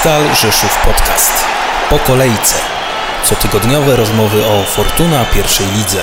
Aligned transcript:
Stal 0.00 0.34
Rzeszów 0.34 0.78
Podcast. 0.84 1.32
Po 1.90 1.98
kolejce. 1.98 2.54
Cotygodniowe 3.24 3.96
rozmowy 3.96 4.46
o 4.46 4.64
Fortuna 4.64 5.24
pierwszej 5.24 5.66
lidze. 5.66 6.02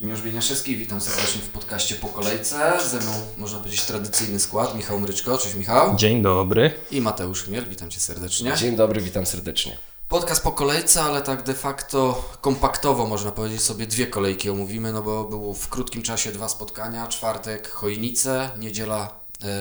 Miłosz 0.00 0.22
Bieniaszewski, 0.22 0.76
witam 0.76 1.00
serdecznie 1.00 1.40
w 1.40 1.48
podcaście 1.48 1.94
Po 1.94 2.08
Kolejce. 2.08 2.72
Ze 2.90 3.00
mną, 3.00 3.12
można 3.38 3.58
powiedzieć, 3.58 3.82
tradycyjny 3.82 4.40
skład. 4.40 4.74
Michał 4.74 5.00
Mryczko, 5.00 5.38
cześć 5.38 5.54
Michał. 5.54 5.96
Dzień 5.96 6.22
dobry. 6.22 6.70
I 6.90 7.00
Mateusz 7.00 7.42
Chmiel, 7.44 7.64
witam 7.68 7.90
Cię 7.90 8.00
serdecznie. 8.00 8.52
Dzień 8.56 8.76
dobry, 8.76 9.00
witam 9.00 9.26
serdecznie. 9.26 9.78
Podcast 10.08 10.42
Po 10.42 10.52
Kolejce, 10.52 11.02
ale 11.02 11.22
tak 11.22 11.42
de 11.42 11.54
facto 11.54 12.24
kompaktowo, 12.40 13.06
można 13.06 13.32
powiedzieć, 13.32 13.62
sobie 13.62 13.86
dwie 13.86 14.06
kolejki 14.06 14.50
omówimy, 14.50 14.92
no 14.92 15.02
bo 15.02 15.24
było 15.24 15.54
w 15.54 15.68
krótkim 15.68 16.02
czasie 16.02 16.32
dwa 16.32 16.48
spotkania. 16.48 17.06
Czwartek 17.06 17.68
Chojnice, 17.68 18.50
niedziela 18.58 19.08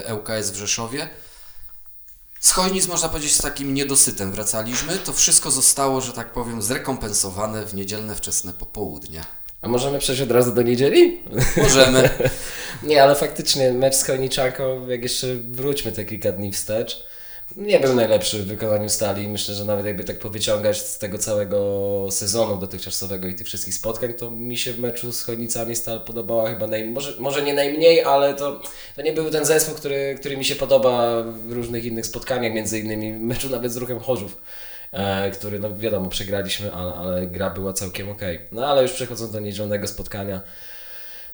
e, 0.07 0.15
ŁKS 0.15 0.51
w 0.51 0.55
Rzeszowie. 0.55 1.09
Z 2.41 2.51
Chojnic, 2.51 2.87
można 2.87 3.09
powiedzieć, 3.09 3.33
z 3.35 3.41
takim 3.41 3.73
niedosytem 3.73 4.31
wracaliśmy. 4.31 4.97
To 4.97 5.13
wszystko 5.13 5.51
zostało, 5.51 6.01
że 6.01 6.13
tak 6.13 6.33
powiem, 6.33 6.61
zrekompensowane 6.61 7.65
w 7.65 7.73
niedzielne 7.73 8.15
wczesne 8.15 8.53
popołudnie. 8.53 9.23
A 9.61 9.67
możemy 9.67 9.99
przejść 9.99 10.21
od 10.21 10.31
razu 10.31 10.51
do 10.51 10.61
niedzieli? 10.61 11.23
Możemy. 11.57 12.09
Nie, 12.83 13.03
ale 13.03 13.15
faktycznie 13.15 13.73
mecz 13.73 13.95
z 13.95 14.05
Chojniczanką, 14.05 14.87
jak 14.87 15.03
jeszcze 15.03 15.27
wróćmy 15.35 15.91
te 15.91 16.05
kilka 16.05 16.31
dni 16.31 16.51
wstecz, 16.51 17.03
nie 17.55 17.79
był 17.79 17.95
najlepszy 17.95 18.43
w 18.43 18.47
wykonaniu 18.47 18.89
stali. 18.89 19.27
Myślę, 19.27 19.55
że 19.55 19.65
nawet 19.65 19.85
jakby 19.85 20.03
tak 20.03 20.19
powyciągać 20.19 20.77
z 20.81 20.97
tego 20.97 21.17
całego 21.17 22.07
sezonu 22.11 22.57
dotychczasowego 22.57 23.27
i 23.27 23.35
tych 23.35 23.47
wszystkich 23.47 23.73
spotkań, 23.73 24.13
to 24.13 24.31
mi 24.31 24.57
się 24.57 24.73
w 24.73 24.79
meczu 24.79 25.11
z 25.11 25.23
Chojnicami 25.23 25.75
stal 25.75 26.01
podobała 26.01 26.49
chyba 26.49 26.67
naj... 26.67 26.85
może, 26.85 27.13
może 27.19 27.41
nie 27.41 27.53
najmniej, 27.53 28.03
ale 28.03 28.33
to, 28.33 28.61
to 28.95 29.01
nie 29.01 29.13
był 29.13 29.29
ten 29.29 29.45
zespół, 29.45 29.75
który, 29.75 30.15
który 30.19 30.37
mi 30.37 30.45
się 30.45 30.55
podoba 30.55 31.23
w 31.23 31.51
różnych 31.51 31.85
innych 31.85 32.05
spotkaniach, 32.05 32.53
między 32.53 32.79
innymi 32.79 33.13
w 33.13 33.21
meczu 33.21 33.49
nawet 33.49 33.71
z 33.71 33.77
Ruchem 33.77 33.99
Chorzów. 33.99 34.41
E, 34.91 35.31
który, 35.31 35.59
no 35.59 35.77
wiadomo, 35.77 36.09
przegraliśmy, 36.09 36.71
ale, 36.73 36.93
ale 36.93 37.27
gra 37.27 37.49
była 37.49 37.73
całkiem 37.73 38.09
ok. 38.09 38.21
No 38.51 38.67
ale 38.67 38.81
już 38.81 38.91
przechodząc 38.91 39.31
do 39.31 39.39
niedzielnego 39.39 39.87
spotkania, 39.87 40.41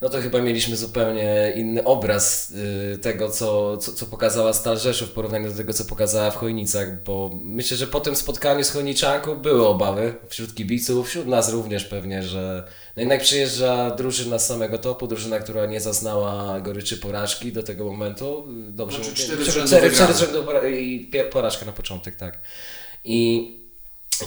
no 0.02 0.10
to 0.10 0.22
chyba 0.22 0.42
mieliśmy 0.42 0.76
zupełnie 0.76 1.54
inny 1.56 1.84
obraz 1.84 2.52
y, 2.96 2.98
tego, 2.98 3.30
co, 3.30 3.78
co, 3.78 3.94
co 3.94 4.06
pokazała 4.06 4.54
Stal 4.54 4.80
Rzeszów 4.80 5.10
w 5.10 5.12
porównaniu 5.12 5.52
do 5.52 5.58
tego, 5.58 5.74
co 5.74 5.86
pokazała 5.86 6.32
w 6.32 6.36
Chojnicach, 6.36 7.04
bo 7.04 7.30
myślę, 7.44 7.78
że 7.78 7.88
po 7.88 8.00
tym 8.00 8.16
spotkaniu 8.16 8.64
z 8.64 8.72
Chojniczanką 8.72 9.36
były 9.36 9.68
obawy 9.68 10.14
wśród 10.30 10.56
kibiców, 10.56 11.08
wśród 11.08 11.28
nas 11.28 11.50
również 11.50 11.86
pewnie, 11.86 12.24
że 12.24 12.68
no 12.96 13.02
jednak 13.02 13.22
przyjeżdża 13.22 13.92
drużyna 13.92 14.40
z 14.40 14.48
samego 14.48 14.78
topu, 14.78 15.08
drużyna, 15.08 15.40
która 15.40 15.66
nie 15.66 15.82
zaznała 15.82 16.60
goryczy 16.62 16.98
porażki 16.98 17.52
do 17.52 17.64
tego 17.64 17.86
momentu. 17.86 18.48
Dobrze 18.70 19.04
Znaczy 19.04 19.24
cztery 19.24 19.46
Cztery- 19.46 19.92
cztery- 19.92 20.78
i 20.82 21.12
porażka 21.32 21.66
na 21.66 21.72
początek, 21.72 22.16
tak. 22.16 22.40
I, 23.04 23.52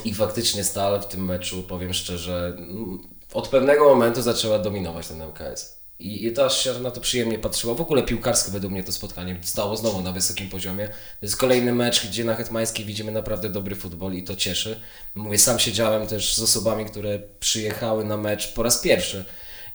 I 0.04 0.14
faktycznie 0.14 0.64
Stal 0.64 1.00
w 1.02 1.06
tym 1.06 1.24
meczu, 1.24 1.62
powiem 1.62 1.94
szczerze, 1.94 2.56
od 3.32 3.48
pewnego 3.48 3.84
momentu 3.84 4.22
zaczęła 4.22 4.58
dominować 4.58 5.08
ten 5.08 5.22
ŁKS. 5.22 5.80
I, 5.98 6.26
I 6.26 6.32
to 6.32 6.46
aż 6.46 6.64
się 6.64 6.80
na 6.80 6.90
to 6.90 7.00
przyjemnie 7.00 7.38
patrzyło. 7.38 7.74
W 7.74 7.80
ogóle 7.80 8.02
piłkarsko 8.02 8.50
według 8.50 8.72
mnie 8.72 8.84
to 8.84 8.92
spotkanie 8.92 9.38
stało 9.42 9.76
znowu 9.76 10.02
na 10.02 10.12
wysokim 10.12 10.48
poziomie. 10.48 10.88
To 10.88 11.26
jest 11.26 11.36
kolejny 11.36 11.72
mecz, 11.72 12.06
gdzie 12.06 12.24
na 12.24 12.34
Hetmańskiej 12.34 12.84
widzimy 12.84 13.12
naprawdę 13.12 13.50
dobry 13.50 13.76
futbol 13.76 14.14
i 14.14 14.22
to 14.22 14.36
cieszy. 14.36 14.80
Mówię, 15.14 15.38
sam 15.38 15.58
siedziałem 15.58 16.06
też 16.06 16.34
z 16.34 16.42
osobami, 16.42 16.84
które 16.84 17.18
przyjechały 17.40 18.04
na 18.04 18.16
mecz 18.16 18.52
po 18.52 18.62
raz 18.62 18.78
pierwszy 18.78 19.24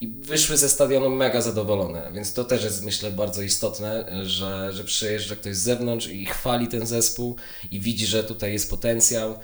i 0.01 0.07
wyszły 0.07 0.57
ze 0.57 0.69
stadionu 0.69 1.09
mega 1.09 1.41
zadowolone, 1.41 2.11
więc 2.13 2.33
to 2.33 2.43
też 2.43 2.63
jest 2.63 2.83
myślę 2.83 3.11
bardzo 3.11 3.41
istotne, 3.41 4.05
że, 4.23 4.73
że 4.73 4.83
przyjeżdża 4.83 5.35
ktoś 5.35 5.55
z 5.55 5.59
zewnątrz 5.59 6.07
i 6.07 6.25
chwali 6.25 6.67
ten 6.67 6.85
zespół 6.85 7.35
i 7.71 7.79
widzi, 7.79 8.05
że 8.05 8.23
tutaj 8.23 8.53
jest 8.53 8.69
potencjał. 8.69 9.39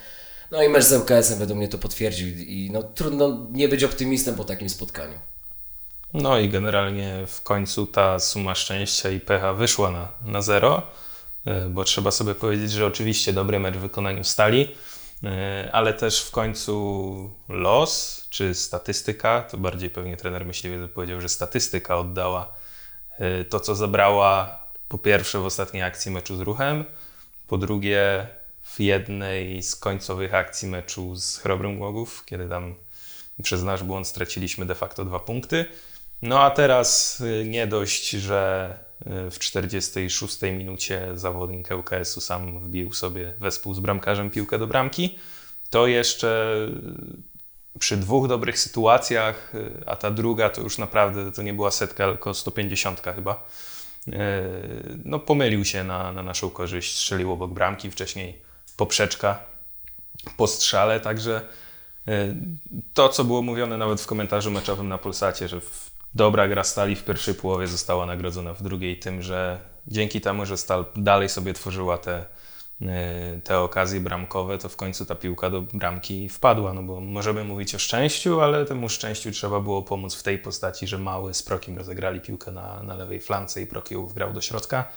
No 0.51 0.63
i 0.63 0.69
mecz 0.69 0.83
z 0.83 0.93
ŁKS-em 0.93 1.39
według 1.39 1.57
mnie 1.57 1.67
to 1.67 1.77
potwierdził 1.77 2.27
i 2.27 2.69
no, 2.73 2.83
trudno 2.83 3.47
nie 3.51 3.67
być 3.69 3.83
optymistą 3.83 4.35
po 4.35 4.43
takim 4.43 4.69
spotkaniu. 4.69 5.19
No 6.13 6.39
i 6.39 6.49
generalnie 6.49 7.27
w 7.27 7.41
końcu 7.41 7.85
ta 7.85 8.19
suma 8.19 8.55
szczęścia 8.55 9.09
i 9.09 9.19
pecha 9.19 9.53
wyszła 9.53 9.91
na, 9.91 10.07
na 10.25 10.41
zero, 10.41 10.81
e, 11.45 11.69
bo 11.69 11.83
trzeba 11.83 12.11
sobie 12.11 12.35
powiedzieć, 12.35 12.71
że 12.71 12.85
oczywiście 12.85 13.33
dobry 13.33 13.59
mecz 13.59 13.75
w 13.75 13.79
wykonaniu 13.79 14.23
stali, 14.23 14.75
e, 15.23 15.69
ale 15.73 15.93
też 15.93 16.21
w 16.21 16.31
końcu 16.31 17.29
los 17.49 18.25
czy 18.29 18.55
statystyka, 18.55 19.41
to 19.41 19.57
bardziej 19.57 19.89
pewnie 19.89 20.17
trener 20.17 20.45
myśliwy 20.45 20.87
powiedział, 20.87 21.21
że 21.21 21.29
statystyka 21.29 21.97
oddała 21.97 22.53
e, 23.19 23.45
to, 23.45 23.59
co 23.59 23.75
zabrała 23.75 24.59
po 24.87 24.97
pierwsze 24.97 25.39
w 25.39 25.45
ostatniej 25.45 25.83
akcji 25.83 26.11
meczu 26.11 26.37
z 26.37 26.41
ruchem, 26.41 26.85
po 27.47 27.57
drugie 27.57 28.27
w 28.75 28.79
jednej 28.79 29.63
z 29.63 29.75
końcowych 29.75 30.33
akcji 30.33 30.67
meczu 30.67 31.15
z 31.15 31.37
Chrobrym 31.37 31.77
Głogów, 31.77 32.23
kiedy 32.25 32.49
tam 32.49 32.75
przez 33.43 33.63
nasz 33.63 33.83
błąd 33.83 34.07
straciliśmy 34.07 34.65
de 34.65 34.75
facto 34.75 35.05
dwa 35.05 35.19
punkty. 35.19 35.65
No 36.21 36.39
a 36.39 36.51
teraz 36.51 37.21
y, 37.21 37.45
nie 37.47 37.67
dość, 37.67 38.09
że 38.09 38.79
y, 39.27 39.31
w 39.31 39.39
46 39.39 40.41
minucie 40.41 41.07
zawodnik 41.13 41.69
ŁKS-u 41.71 42.21
sam 42.21 42.59
wbił 42.59 42.93
sobie 42.93 43.33
wespół 43.39 43.73
z 43.73 43.79
bramkarzem 43.79 44.29
piłkę 44.29 44.59
do 44.59 44.67
bramki, 44.67 45.19
to 45.69 45.87
jeszcze 45.87 46.55
y, 47.75 47.79
przy 47.79 47.97
dwóch 47.97 48.27
dobrych 48.27 48.59
sytuacjach, 48.59 49.53
a 49.85 49.95
ta 49.95 50.11
druga 50.11 50.49
to 50.49 50.61
już 50.61 50.77
naprawdę 50.77 51.31
to 51.31 51.41
nie 51.41 51.53
była 51.53 51.71
setka, 51.71 52.07
tylko 52.09 52.33
150 52.33 53.01
chyba, 53.15 53.47
no 55.05 55.19
pomylił 55.19 55.65
się 55.65 55.83
na, 55.83 56.11
na 56.11 56.23
naszą 56.23 56.49
korzyść, 56.49 56.97
strzelił 56.97 57.31
obok 57.31 57.51
bramki, 57.51 57.91
wcześniej 57.91 58.50
poprzeczka 58.77 59.39
po 60.37 60.47
strzale, 60.47 60.99
także 60.99 61.41
y, 62.07 62.35
to, 62.93 63.09
co 63.09 63.23
było 63.23 63.41
mówione 63.41 63.77
nawet 63.77 64.01
w 64.01 64.05
komentarzu 64.05 64.51
meczowym 64.51 64.87
na 64.87 64.97
Polsacie, 64.97 65.47
że 65.47 65.61
dobra 66.13 66.47
gra 66.47 66.63
Stali 66.63 66.95
w 66.95 67.03
pierwszej 67.03 67.33
połowie 67.33 67.67
została 67.67 68.05
nagrodzona 68.05 68.53
w 68.53 68.63
drugiej 68.63 68.99
tym, 68.99 69.21
że 69.21 69.59
dzięki 69.87 70.21
temu, 70.21 70.45
że 70.45 70.57
Stal 70.57 70.85
dalej 70.95 71.29
sobie 71.29 71.53
tworzyła 71.53 71.97
te, 71.97 72.25
y, 72.81 73.41
te 73.43 73.59
okazje 73.59 73.99
bramkowe, 73.99 74.57
to 74.57 74.69
w 74.69 74.75
końcu 74.75 75.05
ta 75.05 75.15
piłka 75.15 75.49
do 75.49 75.61
bramki 75.61 76.29
wpadła, 76.29 76.73
no 76.73 76.83
bo 76.83 76.99
możemy 76.99 77.43
mówić 77.43 77.75
o 77.75 77.79
szczęściu, 77.79 78.41
ale 78.41 78.65
temu 78.65 78.89
szczęściu 78.89 79.31
trzeba 79.31 79.59
było 79.59 79.81
pomóc 79.81 80.15
w 80.15 80.23
tej 80.23 80.39
postaci, 80.39 80.87
że 80.87 80.97
Mały 80.97 81.33
z 81.33 81.43
Prokim 81.43 81.77
rozegrali 81.77 82.21
piłkę 82.21 82.51
na, 82.51 82.83
na 82.83 82.95
lewej 82.95 83.19
flance 83.19 83.61
i 83.61 83.67
Proki 83.67 83.93
ją 83.93 84.05
wgrał 84.05 84.33
do 84.33 84.41
środka. 84.41 84.87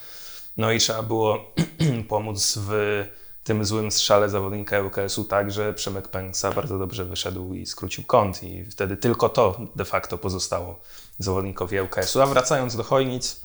No 0.57 0.73
i 0.73 0.79
trzeba 0.79 1.03
było 1.03 1.55
pomóc 2.09 2.59
w 2.69 3.05
tym 3.45 3.65
złym 3.65 3.91
strzale 3.91 4.29
zawodnika 4.29 4.81
ŁKS-u 4.81 5.25
tak, 5.25 5.51
że 5.51 5.75
Przemek 5.75 6.09
Pęksa 6.09 6.53
bardzo 6.53 6.79
dobrze 6.79 7.05
wyszedł 7.05 7.55
i 7.55 7.67
skrócił 7.67 8.05
kąt 8.05 8.43
i 8.43 8.65
wtedy 8.65 8.97
tylko 8.97 9.29
to 9.29 9.61
de 9.77 9.85
facto 9.85 10.19
pozostało 10.19 10.81
zawodnikowi 11.19 11.81
ŁKS-u. 11.81 12.21
A 12.23 12.27
wracając 12.27 12.77
do 12.77 12.83
Chojnic, 12.83 13.41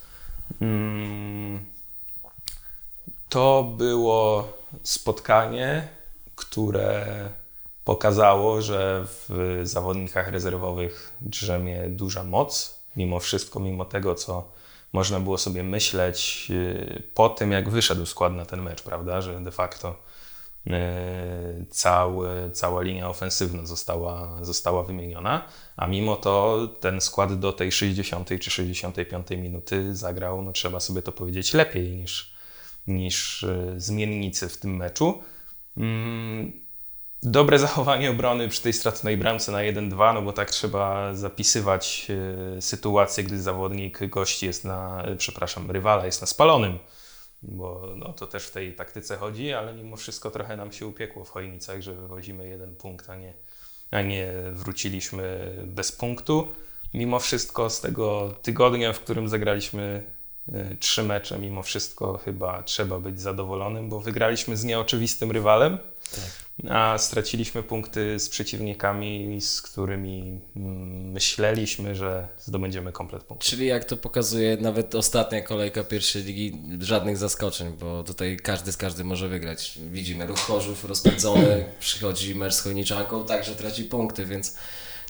mm, 0.61 1.65
to 3.29 3.73
było 3.77 4.53
spotkanie, 4.83 5.87
które 6.35 7.05
pokazało, 7.85 8.61
że 8.61 9.05
w 9.05 9.59
zawodnikach 9.63 10.27
rezerwowych 10.27 11.13
drzemie 11.21 11.89
duża 11.89 12.23
moc, 12.23 12.79
mimo 12.95 13.19
wszystko, 13.19 13.59
mimo 13.59 13.85
tego, 13.85 14.15
co 14.15 14.51
można 14.93 15.19
było 15.19 15.37
sobie 15.37 15.63
myśleć 15.63 16.49
yy, 16.49 17.03
po 17.13 17.29
tym, 17.29 17.51
jak 17.51 17.69
wyszedł 17.69 18.05
skład 18.05 18.33
na 18.33 18.45
ten 18.45 18.61
mecz, 18.61 18.81
prawda, 18.83 19.21
że 19.21 19.41
de 19.41 19.51
facto 19.51 19.95
yy, 20.65 20.73
cały, 21.69 22.51
cała 22.53 22.81
linia 22.81 23.09
ofensywna 23.09 23.65
została, 23.65 24.37
została 24.41 24.83
wymieniona, 24.83 25.45
a 25.77 25.87
mimo 25.87 26.15
to 26.15 26.67
ten 26.79 27.01
skład 27.01 27.39
do 27.39 27.53
tej 27.53 27.71
60 27.71 28.29
czy 28.39 28.51
65 28.51 29.29
minuty 29.29 29.95
zagrał, 29.95 30.41
no 30.41 30.51
trzeba 30.51 30.79
sobie 30.79 31.01
to 31.01 31.11
powiedzieć, 31.11 31.53
lepiej 31.53 31.91
niż, 31.91 32.33
niż 32.87 33.45
yy, 33.71 33.79
zmiennicy 33.81 34.49
w 34.49 34.57
tym 34.57 34.75
meczu. 34.75 35.23
Dobre 37.23 37.59
zachowanie 37.59 38.11
obrony 38.11 38.47
przy 38.47 38.61
tej 38.61 38.73
straconej 38.73 39.17
bramce 39.17 39.51
na 39.51 39.57
1-2, 39.57 40.13
no 40.13 40.21
bo 40.21 40.33
tak 40.33 40.51
trzeba 40.51 41.13
zapisywać 41.13 42.07
e, 42.57 42.61
sytuację, 42.61 43.23
gdy 43.23 43.41
zawodnik 43.41 44.07
gości 44.07 44.45
jest 44.45 44.65
na, 44.65 45.03
e, 45.03 45.15
przepraszam, 45.15 45.71
rywala 45.71 46.05
jest 46.05 46.21
na 46.21 46.27
spalonym, 46.27 46.79
bo 47.41 47.93
no, 47.95 48.13
to 48.13 48.27
też 48.27 48.45
w 48.47 48.51
tej 48.51 48.75
taktyce 48.75 49.17
chodzi, 49.17 49.53
ale 49.53 49.73
mimo 49.73 49.97
wszystko 49.97 50.31
trochę 50.31 50.57
nam 50.57 50.71
się 50.71 50.87
upiekło 50.87 51.25
w 51.25 51.29
Chojnicach, 51.29 51.81
że 51.81 51.93
wywozimy 51.93 52.47
jeden 52.47 52.75
punkt, 52.75 53.09
a 53.09 53.15
nie, 53.15 53.33
a 53.91 54.01
nie 54.01 54.33
wróciliśmy 54.51 55.55
bez 55.65 55.91
punktu. 55.91 56.47
Mimo 56.93 57.19
wszystko 57.19 57.69
z 57.69 57.81
tego 57.81 58.33
tygodnia, 58.41 58.93
w 58.93 58.99
którym 58.99 59.29
zagraliśmy 59.29 60.03
y, 60.49 60.77
trzy 60.79 61.03
mecze 61.03 61.39
mimo 61.39 61.63
wszystko 61.63 62.17
chyba 62.17 62.63
trzeba 62.63 62.99
być 62.99 63.21
zadowolonym, 63.21 63.89
bo 63.89 63.99
wygraliśmy 63.99 64.57
z 64.57 64.63
nieoczywistym 64.63 65.31
rywalem, 65.31 65.77
a 66.69 66.97
straciliśmy 66.97 67.63
punkty 67.63 68.19
z 68.19 68.29
przeciwnikami, 68.29 69.41
z 69.41 69.61
którymi 69.61 70.39
mm, 70.55 71.11
myśleliśmy, 71.11 71.95
że 71.95 72.27
zdobędziemy 72.37 72.91
komplet 72.91 73.23
punktów. 73.23 73.49
Czyli 73.49 73.65
jak 73.65 73.85
to 73.85 73.97
pokazuje 73.97 74.57
nawet 74.57 74.95
ostatnia 74.95 75.41
kolejka 75.41 75.83
pierwszej 75.83 76.23
ligi, 76.23 76.61
żadnych 76.79 77.17
zaskoczeń, 77.17 77.73
bo 77.79 78.03
tutaj 78.03 78.37
każdy 78.43 78.71
z 78.71 78.77
każdym 78.77 79.07
może 79.07 79.27
wygrać. 79.27 79.79
Widzimy 79.91 80.27
ruch 80.27 80.39
Chorzów 80.39 80.85
rozpędzony, 80.85 81.65
przychodzi 81.79 82.35
mecz 82.35 82.53
z 82.53 82.61
Chojniczanką, 82.61 83.25
także 83.25 83.55
traci 83.55 83.83
punkty, 83.83 84.25
więc 84.25 84.55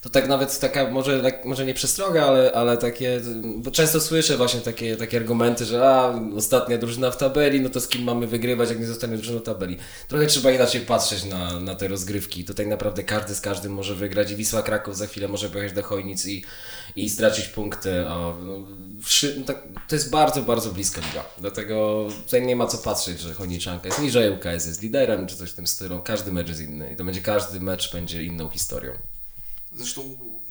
to 0.02 0.10
tak 0.10 0.28
nawet 0.28 0.60
taka, 0.60 0.92
może, 0.92 1.22
tak- 1.22 1.46
może 1.46 1.66
nie 1.66 1.74
przestroga, 1.74 2.26
ale, 2.26 2.52
ale 2.52 2.78
takie, 2.78 3.22
bo 3.56 3.72
często 3.72 4.02
słyszę 4.02 4.38
właśnie 4.38 4.60
takie, 4.60 4.96
takie 4.98 5.18
argumenty, 5.18 5.66
że 5.66 5.90
a, 5.90 6.22
ostatnia 6.36 6.78
drużyna 6.78 7.12
w 7.12 7.18
tabeli, 7.18 7.62
no 7.62 7.70
to 7.70 7.82
z 7.82 7.88
kim 7.88 8.04
mamy 8.04 8.28
wygrywać, 8.28 8.70
jak 8.70 8.80
nie 8.80 8.88
zostanie 8.88 9.18
drużyną 9.18 9.40
w 9.40 9.44
tabeli. 9.44 9.78
Trochę 10.08 10.26
trzeba 10.28 10.52
inaczej 10.52 10.82
patrzeć 10.82 11.24
na, 11.26 11.60
na 11.60 11.76
te 11.76 11.88
rozgrywki. 11.88 12.46
Tutaj 12.46 12.68
naprawdę 12.68 13.04
każdy 13.04 13.36
z 13.36 13.42
każdym 13.42 13.74
może 13.74 13.96
wygrać 13.96 14.32
i 14.32 14.36
Wisła 14.36 14.62
Kraków 14.62 14.98
za 14.98 15.08
chwilę 15.08 15.28
może 15.28 15.50
pojechać 15.50 15.76
do 15.76 15.84
Chojnic 15.84 16.26
i, 16.26 16.44
i 16.96 17.10
stracić 17.10 17.46
punkty. 17.46 18.08
A, 18.08 18.16
no, 18.16 18.68
no 19.38 19.46
tak, 19.46 19.64
to 19.88 19.96
jest 19.96 20.10
bardzo, 20.10 20.42
bardzo 20.42 20.72
bliska 20.72 21.02
liga. 21.02 21.24
Dlatego 21.38 22.08
tutaj 22.26 22.46
nie 22.46 22.56
ma 22.56 22.68
co 22.68 22.78
patrzeć, 22.78 23.20
że 23.20 23.34
Chojniczanka 23.34 23.88
jest 23.88 24.02
niżej, 24.02 24.32
UKS 24.32 24.66
jest 24.66 24.82
liderem, 24.82 25.28
czy 25.28 25.36
coś 25.36 25.52
w 25.52 25.56
tym 25.56 25.68
stylu. 25.68 26.02
Każdy 26.04 26.32
mecz 26.32 26.48
jest 26.50 26.62
inny 26.62 26.94
i 26.94 26.96
to 26.96 27.04
będzie 27.04 27.22
każdy 27.22 27.60
mecz 27.60 27.94
będzie 27.94 28.24
inną 28.24 28.50
historią. 28.50 28.92
Zresztą 29.76 30.02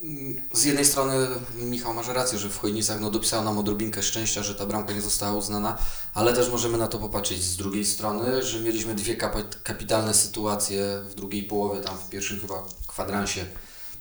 mm, 0.03 0.41
z 0.53 0.65
jednej 0.65 0.85
strony 0.85 1.27
Michał 1.57 1.95
masz 1.95 2.09
rację, 2.09 2.39
że 2.39 2.49
w 2.49 2.59
Chojnicach 2.59 3.01
no, 3.01 3.11
dopisało 3.11 3.45
nam 3.45 3.59
odrobinkę 3.59 4.03
szczęścia, 4.03 4.43
że 4.43 4.55
ta 4.55 4.67
bramka 4.67 4.93
nie 4.93 5.01
została 5.01 5.37
uznana, 5.39 5.79
ale 6.15 6.33
też 6.33 6.51
możemy 6.51 6.79
na 6.79 6.89
to 6.89 6.99
popatrzeć 6.99 7.43
z 7.43 7.57
drugiej 7.57 7.85
strony, 7.85 8.43
że 8.43 8.61
mieliśmy 8.61 8.95
dwie 8.95 9.17
kap- 9.17 9.63
kapitalne 9.63 10.15
sytuacje 10.15 11.01
w 11.11 11.15
drugiej 11.15 11.43
połowie, 11.43 11.81
tam 11.81 11.99
w 11.99 12.09
pierwszym 12.09 12.41
chyba 12.41 12.63
kwadransie 12.87 13.47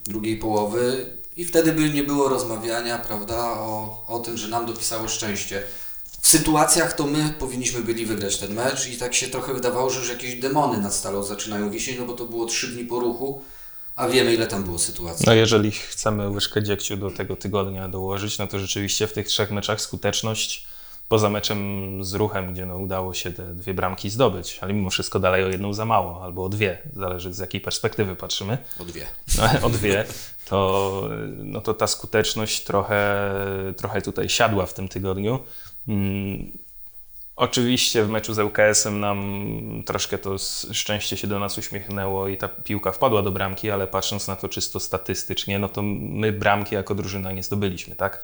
drugiej 0.06 0.38
połowy 0.38 1.10
i 1.38 1.46
wtedy 1.46 1.72
by 1.72 1.90
nie 1.90 2.04
było 2.04 2.30
rozmawiania, 2.30 2.98
prawda, 2.98 3.38
o, 3.38 4.04
o 4.08 4.20
tym, 4.20 4.38
że 4.38 4.48
nam 4.48 4.66
dopisało 4.66 5.08
szczęście. 5.08 5.64
W 6.22 6.28
sytuacjach 6.28 6.94
to 6.94 7.08
my 7.08 7.34
powinniśmy 7.40 7.82
byli 7.82 8.06
wygrać 8.06 8.38
ten 8.38 8.54
mecz 8.54 8.88
i 8.88 8.98
tak 8.98 9.16
się 9.16 9.28
trochę 9.28 9.54
wydawało, 9.54 9.90
że 9.90 10.00
już 10.00 10.10
jakieś 10.10 10.36
demony 10.36 10.78
nad 10.78 10.94
stalą 10.94 11.24
zaczynają 11.24 11.72
wisieć, 11.72 12.00
no 12.00 12.06
bo 12.06 12.14
to 12.14 12.26
było 12.26 12.46
trzy 12.46 12.68
dni 12.68 12.86
po 12.86 13.00
ruchu, 13.00 13.42
a 13.98 14.08
wiemy 14.08 14.34
ile 14.34 14.48
tam 14.48 14.64
było 14.64 14.80
sytuacji. 14.80 15.26
No 15.28 15.34
jeżeli 15.34 15.72
chcemy 15.72 16.30
łyżkę 16.30 16.64
dziegciu 16.64 16.98
do 16.98 17.12
tego 17.12 17.36
tygodnia 17.36 17.88
dołożyć, 17.88 18.38
no 18.38 18.48
to 18.48 18.60
rzeczywiście 18.60 19.08
w 19.08 19.14
tych 19.14 19.28
trzech 19.28 19.52
meczach 19.52 19.82
skuteczność 19.82 20.68
poza 21.10 21.30
meczem 21.30 21.60
z 22.04 22.14
ruchem, 22.14 22.54
gdzie 22.54 22.66
no 22.66 22.78
udało 22.78 23.14
się 23.14 23.32
te 23.32 23.54
dwie 23.54 23.74
bramki 23.74 24.10
zdobyć, 24.10 24.60
ale 24.62 24.74
mimo 24.74 24.90
wszystko 24.90 25.20
dalej 25.20 25.44
o 25.44 25.48
jedną 25.48 25.74
za 25.74 25.86
mało, 25.86 26.24
albo 26.24 26.44
o 26.44 26.50
dwie, 26.50 26.78
zależy 26.96 27.34
z 27.34 27.38
jakiej 27.40 27.62
perspektywy 27.62 28.16
patrzymy, 28.16 28.58
O 28.80 28.86
dwie. 28.86 29.08
no, 29.38 29.44
o 29.68 29.70
dwie, 29.70 30.06
to, 30.46 31.10
no 31.38 31.62
to 31.62 31.74
ta 31.74 31.88
skuteczność 31.88 32.64
trochę, 32.64 33.22
trochę 33.78 34.02
tutaj 34.02 34.30
siadła 34.30 34.66
w 34.66 34.74
tym 34.74 34.88
tygodniu. 34.88 35.40
Oczywiście 37.38 38.04
w 38.04 38.10
meczu 38.10 38.34
z 38.34 38.40
ŁKS-em 38.40 39.00
nam 39.00 39.84
troszkę 39.86 40.18
to 40.18 40.36
szczęście 40.72 41.18
się 41.18 41.28
do 41.28 41.40
nas 41.40 41.58
uśmiechnęło 41.58 42.28
i 42.28 42.38
ta 42.38 42.48
piłka 42.50 42.92
wpadła 42.92 43.22
do 43.22 43.32
bramki, 43.32 43.72
ale 43.72 43.88
patrząc 43.88 44.28
na 44.28 44.36
to 44.36 44.50
czysto 44.50 44.80
statystycznie, 44.80 45.60
no 45.60 45.70
to 45.70 45.82
my 45.82 46.32
bramki 46.32 46.76
jako 46.76 46.96
drużyna 46.96 47.32
nie 47.32 47.44
zdobyliśmy, 47.44 47.96
tak? 47.96 48.24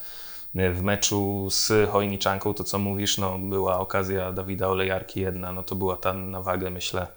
W 0.56 0.82
meczu 0.82 1.48
z 1.52 1.90
Chojniczanką, 1.90 2.54
to 2.54 2.64
co 2.64 2.80
mówisz, 2.80 3.18
no 3.18 3.40
była 3.40 3.80
okazja 3.80 4.32
Dawida 4.32 4.68
Olejarki 4.68 5.20
jedna, 5.20 5.52
no 5.52 5.64
to 5.64 5.76
była 5.76 5.98
ta 5.98 6.14
na 6.14 6.42
wagę, 6.42 6.70
myślę, 6.70 7.08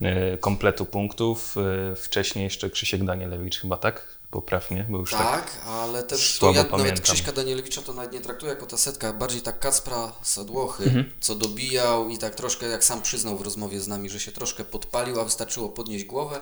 e, 0.00 0.38
kompletu 0.38 0.86
punktów. 0.86 1.56
E, 1.92 1.96
Wcześniej 1.96 2.44
jeszcze 2.44 2.70
Krzysiek 2.70 3.04
Danielewicz 3.04 3.60
chyba, 3.60 3.76
tak? 3.76 4.17
Popraw 4.30 4.70
mnie, 4.70 4.86
bo 4.88 4.98
już 4.98 5.10
tak, 5.10 5.20
Tak, 5.20 5.64
ale 5.66 6.02
też 6.02 6.38
ja 6.42 6.48
nawet 6.52 6.68
pamiętam. 6.68 7.02
Krzyśka 7.02 7.32
Danielewicza 7.32 7.82
to 7.82 7.92
nawet 7.92 8.12
nie 8.12 8.20
traktuję 8.20 8.50
jako 8.52 8.66
ta 8.66 8.76
setka, 8.76 9.12
bardziej 9.12 9.40
tak 9.40 9.58
Kacpra 9.58 10.12
Sadłochy, 10.22 10.84
Mhm. 10.84 11.12
co 11.20 11.34
dobijał 11.34 12.08
i 12.08 12.18
tak 12.18 12.34
troszkę, 12.34 12.66
jak 12.66 12.84
sam 12.84 13.02
przyznał 13.02 13.38
w 13.38 13.42
rozmowie 13.42 13.80
z 13.80 13.88
nami, 13.88 14.10
że 14.10 14.20
się 14.20 14.32
troszkę 14.32 14.64
podpalił, 14.64 15.20
a 15.20 15.24
wystarczyło 15.24 15.68
podnieść 15.68 16.04
głowę 16.04 16.40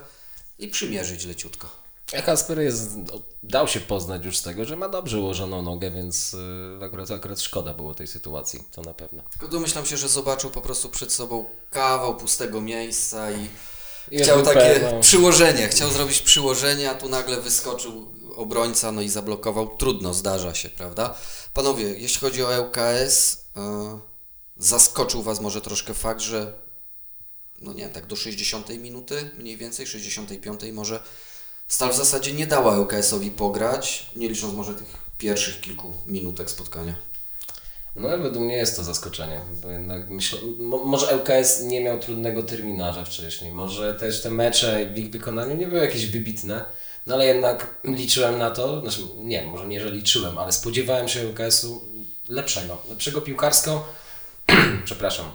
i 0.58 0.68
przymierzyć 0.68 1.24
leciutko. 1.24 1.68
A 2.18 2.22
Kasper 2.22 2.60
jest, 2.60 2.96
no, 2.96 3.20
dał 3.42 3.68
się 3.68 3.80
poznać 3.80 4.24
już 4.24 4.38
z 4.38 4.42
tego, 4.42 4.64
że 4.64 4.76
ma 4.76 4.88
dobrze 4.88 5.20
ułożoną 5.20 5.62
nogę, 5.62 5.90
więc 5.90 6.34
y, 6.34 6.84
akurat, 6.84 7.10
akurat 7.10 7.40
szkoda 7.40 7.74
było 7.74 7.94
tej 7.94 8.06
sytuacji, 8.06 8.64
to 8.72 8.82
na 8.82 8.94
pewno. 8.94 9.22
Tylko 9.32 9.48
domyślam 9.48 9.86
się, 9.86 9.96
że 9.96 10.08
zobaczył 10.08 10.50
po 10.50 10.60
prostu 10.60 10.88
przed 10.88 11.12
sobą 11.12 11.44
kawał 11.70 12.16
pustego 12.16 12.60
miejsca 12.60 13.30
I 13.32 13.48
chciał 14.12 14.42
takie 14.42 14.80
no. 14.92 15.00
przyłożenie, 15.00 15.68
chciał 15.68 15.90
zrobić 15.90 16.20
przyłożenie, 16.20 16.90
a 16.90 16.94
tu 16.94 17.08
nagle 17.08 17.40
wyskoczył 17.40 18.06
obrońca, 18.36 18.92
no 18.92 19.02
i 19.02 19.08
zablokował. 19.08 19.76
Trudno, 19.76 20.14
zdarza 20.14 20.54
się, 20.54 20.70
prawda? 20.70 21.14
Panowie, 21.54 21.84
jeśli 21.84 22.20
chodzi 22.20 22.42
o 22.42 22.62
ŁKS, 22.62 23.44
yy, 23.56 23.62
zaskoczył 24.56 25.22
Was 25.22 25.40
może 25.40 25.60
troszkę 25.60 25.94
fakt, 25.94 26.20
że 26.20 26.52
no 27.60 27.72
nie 27.72 27.82
wiem, 27.82 27.92
tak 27.92 28.06
do 28.06 28.16
60 28.16 28.68
minuty, 28.68 29.30
mniej 29.38 29.56
więcej 29.56 29.86
65 29.86 30.60
może 30.72 31.00
Stal 31.68 31.92
w 31.92 31.96
zasadzie 31.96 32.32
nie 32.32 32.46
dała 32.46 32.78
ŁKS-owi 32.78 33.30
pograć, 33.30 34.06
nie 34.16 34.28
licząc 34.28 34.54
może 34.54 34.74
tych 34.74 34.86
pierwszych 35.18 35.60
kilku 35.60 35.92
minutek 36.06 36.50
spotkania. 36.50 36.94
No 37.96 38.08
według 38.08 38.44
mnie 38.44 38.56
jest 38.56 38.76
to 38.76 38.84
zaskoczenie, 38.84 39.40
bo 39.62 39.70
jednak 39.70 40.10
myślę, 40.10 40.38
mo, 40.58 40.78
może 40.84 41.16
ŁKS 41.16 41.62
nie 41.62 41.80
miał 41.80 41.98
trudnego 41.98 42.42
terminarza 42.42 43.04
wcześniej, 43.04 43.52
może 43.52 43.94
też 43.94 44.22
te 44.22 44.30
mecze 44.30 44.86
w 44.86 44.98
ich 44.98 45.10
wykonaniu 45.10 45.56
nie 45.56 45.66
były 45.66 45.80
jakieś 45.80 46.06
wybitne, 46.06 46.64
no 47.06 47.14
ale 47.14 47.26
jednak 47.26 47.80
liczyłem 47.84 48.38
na 48.38 48.50
to, 48.50 48.80
znaczy 48.80 49.00
nie, 49.18 49.42
może 49.42 49.66
nie, 49.66 49.80
że 49.80 49.90
liczyłem, 49.90 50.38
ale 50.38 50.52
spodziewałem 50.52 51.08
się 51.08 51.28
ŁKS-u 51.28 51.80
lepszego, 52.28 52.78
lepszego 52.90 53.20
piłkarsko, 53.20 53.88
przepraszam, 54.84 55.26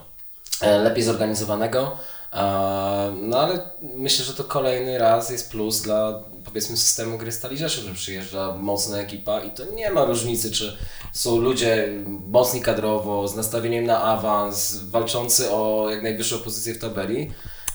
e, 0.62 0.78
lepiej 0.78 1.04
zorganizowanego, 1.04 1.98
e, 2.34 2.38
no 3.22 3.40
ale 3.40 3.70
myślę, 3.82 4.26
że 4.26 4.34
to 4.34 4.44
kolejny 4.44 4.98
raz 4.98 5.30
jest 5.30 5.52
plus 5.52 5.82
dla 5.82 6.24
powiedzmy 6.46 6.78
systemu 6.78 7.18
gry 7.18 7.32
Stali 7.32 7.58
Rzeszów, 7.58 7.84
że 7.84 7.94
przyjeżdża 7.94 8.56
mocna 8.58 8.98
ekipa 8.98 9.42
i 9.42 9.52
to 9.52 9.66
nie 9.66 9.92
ma 9.92 10.06
różnicy, 10.06 10.52
czy 10.52 10.78
są 11.14 11.38
ludzie 11.38 11.88
mocni 12.28 12.62
kadrowo, 12.62 13.28
z 13.28 13.36
nastawieniem 13.36 13.86
na 13.86 14.04
awans, 14.04 14.76
walczący 14.84 15.52
o 15.52 15.88
jak 15.90 16.04
najwyższą 16.04 16.40
pozycję 16.40 16.74
w 16.74 16.80
tabeli, 16.80 17.32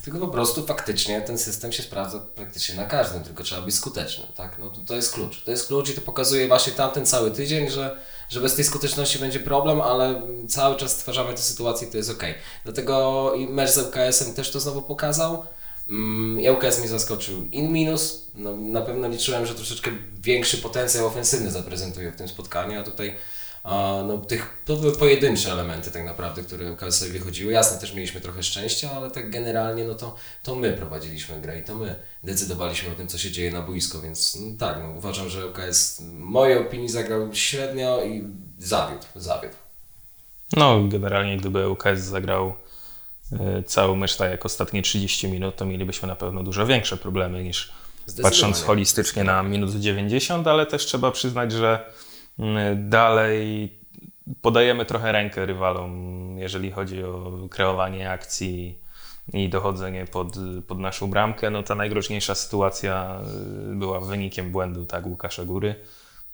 tylko 0.06 0.18
po 0.18 0.28
prostu 0.28 0.66
faktycznie 0.66 1.20
ten 1.20 1.38
system 1.38 1.72
się 1.72 1.82
sprawdza 1.82 2.20
praktycznie 2.34 2.74
na 2.74 2.84
każdym, 2.84 3.22
tylko 3.22 3.44
trzeba 3.44 3.62
być 3.62 3.74
skutecznym, 3.74 4.26
tak? 4.34 4.58
No 4.58 4.70
to, 4.70 4.80
to 4.80 4.94
jest 4.94 5.12
klucz. 5.12 5.44
To 5.44 5.50
jest 5.50 5.66
klucz 5.66 5.90
i 5.90 5.94
to 5.94 6.00
pokazuje 6.00 6.48
właśnie 6.48 6.72
tamten 6.72 7.06
cały 7.06 7.30
tydzień, 7.30 7.70
że, 7.70 7.96
że 8.28 8.40
bez 8.40 8.54
tej 8.54 8.64
skuteczności 8.64 9.18
będzie 9.18 9.40
problem, 9.40 9.80
ale 9.80 10.22
cały 10.48 10.76
czas 10.76 10.92
stwarzamy 10.92 11.34
tę 11.34 11.42
sytuację 11.42 11.88
i 11.88 11.90
to 11.90 11.96
jest 11.96 12.10
ok. 12.10 12.22
Dlatego 12.64 13.32
i 13.34 13.48
mecz 13.48 13.70
z 13.70 13.78
ŁKS-em 13.78 14.34
też 14.34 14.50
to 14.50 14.60
znowu 14.60 14.82
pokazał. 14.82 15.46
Mm, 15.90 16.40
i 16.40 16.50
ŁKS 16.50 16.78
mnie 16.78 16.88
zaskoczył 16.88 17.44
in 17.52 17.72
minus. 17.72 18.30
No, 18.34 18.56
na 18.56 18.80
pewno 18.80 19.08
liczyłem, 19.08 19.46
że 19.46 19.54
troszeczkę 19.54 19.90
większy 20.22 20.58
potencjał 20.58 21.06
ofensywny 21.06 21.50
zaprezentuje 21.50 22.12
w 22.12 22.16
tym 22.16 22.28
spotkaniu, 22.28 22.80
a 22.80 22.82
tutaj 22.82 23.16
a, 23.66 24.02
no, 24.06 24.18
tych, 24.18 24.62
to 24.64 24.76
były 24.76 24.96
pojedyncze 24.96 25.52
elementy 25.52 25.90
tak 25.90 26.04
naprawdę, 26.04 26.42
które 26.42 26.72
ŁKS-owi 26.72 27.12
wychodziły. 27.12 27.52
Jasne, 27.52 27.78
też 27.78 27.94
mieliśmy 27.94 28.20
trochę 28.20 28.42
szczęścia, 28.42 28.90
ale 28.90 29.10
tak 29.10 29.30
generalnie 29.30 29.84
no 29.84 29.94
to, 29.94 30.16
to 30.42 30.54
my 30.54 30.72
prowadziliśmy 30.72 31.40
grę 31.40 31.58
i 31.60 31.64
to 31.64 31.74
my 31.74 31.94
decydowaliśmy 32.24 32.92
o 32.92 32.94
tym, 32.94 33.08
co 33.08 33.18
się 33.18 33.30
dzieje 33.30 33.50
na 33.50 33.62
boisko, 33.62 34.00
więc 34.00 34.38
no, 34.40 34.58
tak, 34.58 34.78
no, 34.82 34.90
uważam, 34.90 35.28
że 35.28 35.46
ŁKS 35.46 36.00
w 36.00 36.18
mojej 36.18 36.58
opinii 36.58 36.88
zagrał 36.88 37.34
średnio 37.34 38.04
i 38.04 38.24
zawiódł, 38.58 39.04
zawiódł. 39.16 39.54
No, 40.56 40.88
generalnie 40.88 41.36
gdyby 41.36 41.68
ŁKS 41.68 42.00
zagrał 42.00 42.54
cały 43.66 43.96
mecz 43.96 44.16
tak 44.16 44.30
jak 44.30 44.46
ostatnie 44.46 44.82
30 44.82 45.28
minut, 45.28 45.56
to 45.56 45.64
mielibyśmy 45.64 46.08
na 46.08 46.16
pewno 46.16 46.42
dużo 46.42 46.66
większe 46.66 46.96
problemy 46.96 47.44
niż 47.44 47.72
patrząc 48.22 48.62
holistycznie 48.62 49.24
na 49.24 49.42
minut 49.42 49.74
90, 49.74 50.46
ale 50.46 50.66
też 50.66 50.86
trzeba 50.86 51.10
przyznać, 51.10 51.52
że 51.52 51.92
mm, 52.38 52.90
dalej 52.90 53.72
podajemy 54.42 54.84
trochę 54.84 55.12
rękę 55.12 55.46
rywalom, 55.46 56.38
jeżeli 56.38 56.70
chodzi 56.70 57.04
o 57.04 57.32
kreowanie 57.50 58.10
akcji 58.10 58.78
i 59.32 59.48
dochodzenie 59.48 60.06
pod, 60.06 60.28
pod 60.66 60.78
naszą 60.78 61.10
bramkę. 61.10 61.50
No 61.50 61.62
ta 61.62 61.74
najgroźniejsza 61.74 62.34
sytuacja 62.34 63.20
y, 63.72 63.74
była 63.74 64.00
wynikiem 64.00 64.52
błędu 64.52 64.86
tak 64.86 65.06
Łukasza 65.06 65.44
Góry. 65.44 65.74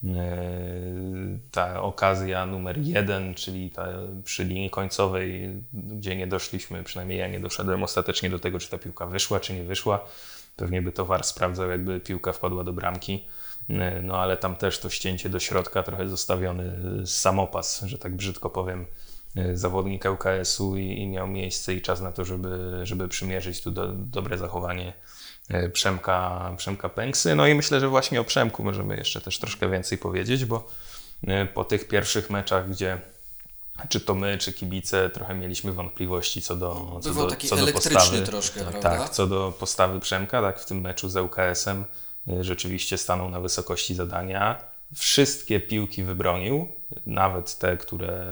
E, 0.04 1.38
ta 1.50 1.82
okazja 1.82 2.46
numer 2.46 2.78
jeden, 2.78 3.34
czyli 3.34 3.70
ta 3.70 3.88
przy 4.24 4.44
linii 4.44 4.70
końcowej, 4.70 5.50
gdzie 5.72 6.16
nie 6.16 6.26
doszliśmy, 6.26 6.84
przynajmniej 6.84 7.18
ja 7.18 7.28
nie 7.28 7.40
doszedłem 7.40 7.82
ostatecznie 7.82 8.30
do 8.30 8.38
tego, 8.38 8.58
czy 8.58 8.70
ta 8.70 8.78
piłka 8.78 9.06
wyszła, 9.06 9.40
czy 9.40 9.54
nie 9.54 9.64
wyszła. 9.64 10.04
Pewnie 10.56 10.82
by 10.82 10.92
to 10.92 11.18
sprawdzał, 11.22 11.70
jakby 11.70 12.00
piłka 12.00 12.32
wpadła 12.32 12.64
do 12.64 12.72
bramki. 12.72 13.24
E, 13.68 14.02
No 14.02 14.18
ale 14.18 14.36
tam 14.36 14.56
też 14.56 14.78
to 14.78 14.90
ścięcie 14.90 15.28
do 15.28 15.38
środka, 15.40 15.82
trochę 15.82 16.08
zostawiony 16.08 16.72
samopas, 17.06 17.82
że 17.82 17.98
tak 17.98 18.16
brzydko 18.16 18.50
powiem, 18.50 18.86
y, 19.36 19.56
zawodnik 19.56 20.04
ŁKS-u 20.04 20.76
i, 20.76 20.98
i 20.98 21.06
miał 21.06 21.26
miejsce 21.26 21.74
i 21.74 21.82
czas 21.82 22.00
na 22.00 22.12
to, 22.12 22.24
żeby, 22.24 22.80
żeby 22.82 23.08
przymierzyć 23.08 23.62
tu 23.62 23.70
do, 23.70 23.92
dobre 23.92 24.38
zachowanie 24.38 24.92
Przemka, 25.72 26.50
Przemka 26.56 26.88
Pęksy. 26.88 27.34
No 27.34 27.46
i 27.46 27.54
myślę, 27.54 27.80
że 27.80 27.88
właśnie 27.88 28.20
o 28.20 28.24
Przemku 28.24 28.64
możemy 28.64 28.96
jeszcze 28.96 29.20
też 29.20 29.38
troszkę 29.38 29.70
więcej 29.70 29.98
powiedzieć, 29.98 30.44
bo 30.44 30.68
y, 31.24 31.46
po 31.54 31.64
tych 31.64 31.88
pierwszych 31.88 32.30
meczach, 32.30 32.70
gdzie 32.70 32.98
czy 33.88 34.00
to 34.00 34.14
my, 34.14 34.38
czy 34.38 34.52
kibice, 34.52 35.10
trochę 35.10 35.34
mieliśmy 35.34 35.72
wątpliwości 35.72 36.42
co 36.42 36.56
do, 36.56 36.98
co 37.02 37.08
Bywał 37.08 37.24
do, 37.24 37.30
taki 37.30 37.48
co 37.48 37.56
do 37.56 37.62
elektryczny 37.62 38.00
postawy. 38.00 38.22
troszkę, 38.22 38.60
tak, 38.60 38.70
prawda? 38.70 38.98
Tak, 38.98 39.10
co 39.10 39.26
do 39.26 39.52
postawy 39.58 40.00
Przemka, 40.00 40.42
tak, 40.42 40.60
w 40.60 40.66
tym 40.66 40.80
meczu 40.80 41.08
z 41.08 41.16
ŁKS-em 41.16 41.84
y, 42.28 42.44
rzeczywiście 42.44 42.98
stanął 42.98 43.30
na 43.30 43.40
wysokości 43.40 43.94
zadania. 43.94 44.64
Wszystkie 44.94 45.60
piłki 45.60 46.04
wybronił, 46.04 46.68
nawet 47.06 47.58
te, 47.58 47.76
które 47.76 48.26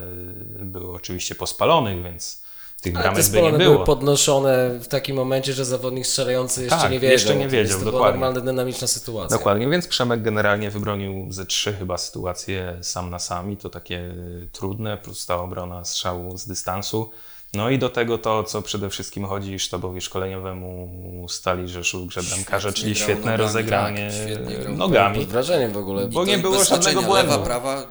były 0.59 0.93
oczywiście 0.93 1.35
po 1.35 1.47
spalonych, 1.47 2.03
więc 2.03 2.43
tych 2.81 2.95
Ale 2.95 3.03
te 3.03 3.09
bramek 3.11 3.31
by 3.31 3.41
nie 3.41 3.51
było. 3.63 3.73
były 3.73 3.85
podnoszone 3.85 4.69
w 4.79 4.87
takim 4.87 5.15
momencie, 5.15 5.53
że 5.53 5.65
zawodnik 5.65 6.07
strzelający 6.07 6.63
jeszcze 6.63 6.79
Tak, 6.79 6.91
nie 6.91 6.99
wiedział. 6.99 7.11
jeszcze 7.13 7.35
nie 7.35 7.47
wiedział, 7.47 7.77
to 7.79 7.85
była 7.85 7.91
dokładnie. 7.91 8.19
normalna, 8.21 8.41
dynamiczna 8.51 8.87
sytuacja. 8.87 9.37
Dokładnie, 9.37 9.69
więc 9.69 9.87
Przemek 9.87 10.21
generalnie 10.21 10.69
wybronił 10.71 11.27
ze 11.31 11.45
trzy 11.45 11.73
chyba 11.73 11.97
sytuacje 11.97 12.77
sam 12.81 13.09
na 13.09 13.19
sam 13.19 13.51
i 13.51 13.57
to 13.57 13.69
takie 13.69 14.15
trudne, 14.51 14.97
plus 14.97 15.25
ta 15.25 15.35
obrona 15.41 15.85
strzału 15.85 16.37
z 16.37 16.47
dystansu. 16.47 17.09
No 17.53 17.69
i 17.69 17.79
do 17.79 17.89
tego 17.89 18.17
to, 18.17 18.43
co 18.43 18.61
przede 18.61 18.89
wszystkim 18.89 19.25
chodzi 19.25 19.59
sztabowi 19.59 20.01
szkoleniowemu 20.01 20.89
Stali 21.29 21.67
Rzeszów, 21.67 22.07
grze 22.07 22.23
bramkarza, 22.23 22.69
Świetnie 22.69 22.83
czyli 22.83 22.95
świetne 22.95 23.31
nogami, 23.31 23.37
rozegranie 23.43 24.11
tak, 24.11 24.21
świetnie 24.27 24.55
grał. 24.55 24.73
nogami. 24.77 25.19
Pod 25.19 25.27
wrażeniem 25.27 25.71
w 25.71 25.77
ogóle. 25.77 26.07
Bo 26.07 26.19
To 26.19 26.25
nie 26.25 26.37
było 26.37 26.63
żadnego 26.63 27.01
błędu. 27.01 27.31
Lewa, 27.31 27.43
prawa, 27.45 27.87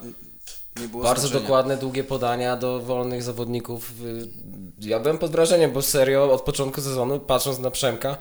nie 0.81 0.89
było 0.89 1.03
Bardzo 1.03 1.21
znaczenia. 1.23 1.43
dokładne, 1.43 1.77
długie 1.77 2.05
podania 2.05 2.57
do 2.57 2.81
wolnych 2.81 3.23
zawodników. 3.23 3.93
Ja 4.81 5.01
byłem 5.01 5.19
pod 5.19 5.31
wrażeniem, 5.31 5.73
bo 5.73 5.83
serio 5.83 6.33
od 6.33 6.43
początku 6.43 6.81
sezonu, 6.81 7.21
patrząc 7.21 7.59
na 7.59 7.71
Przemka, 7.71 8.17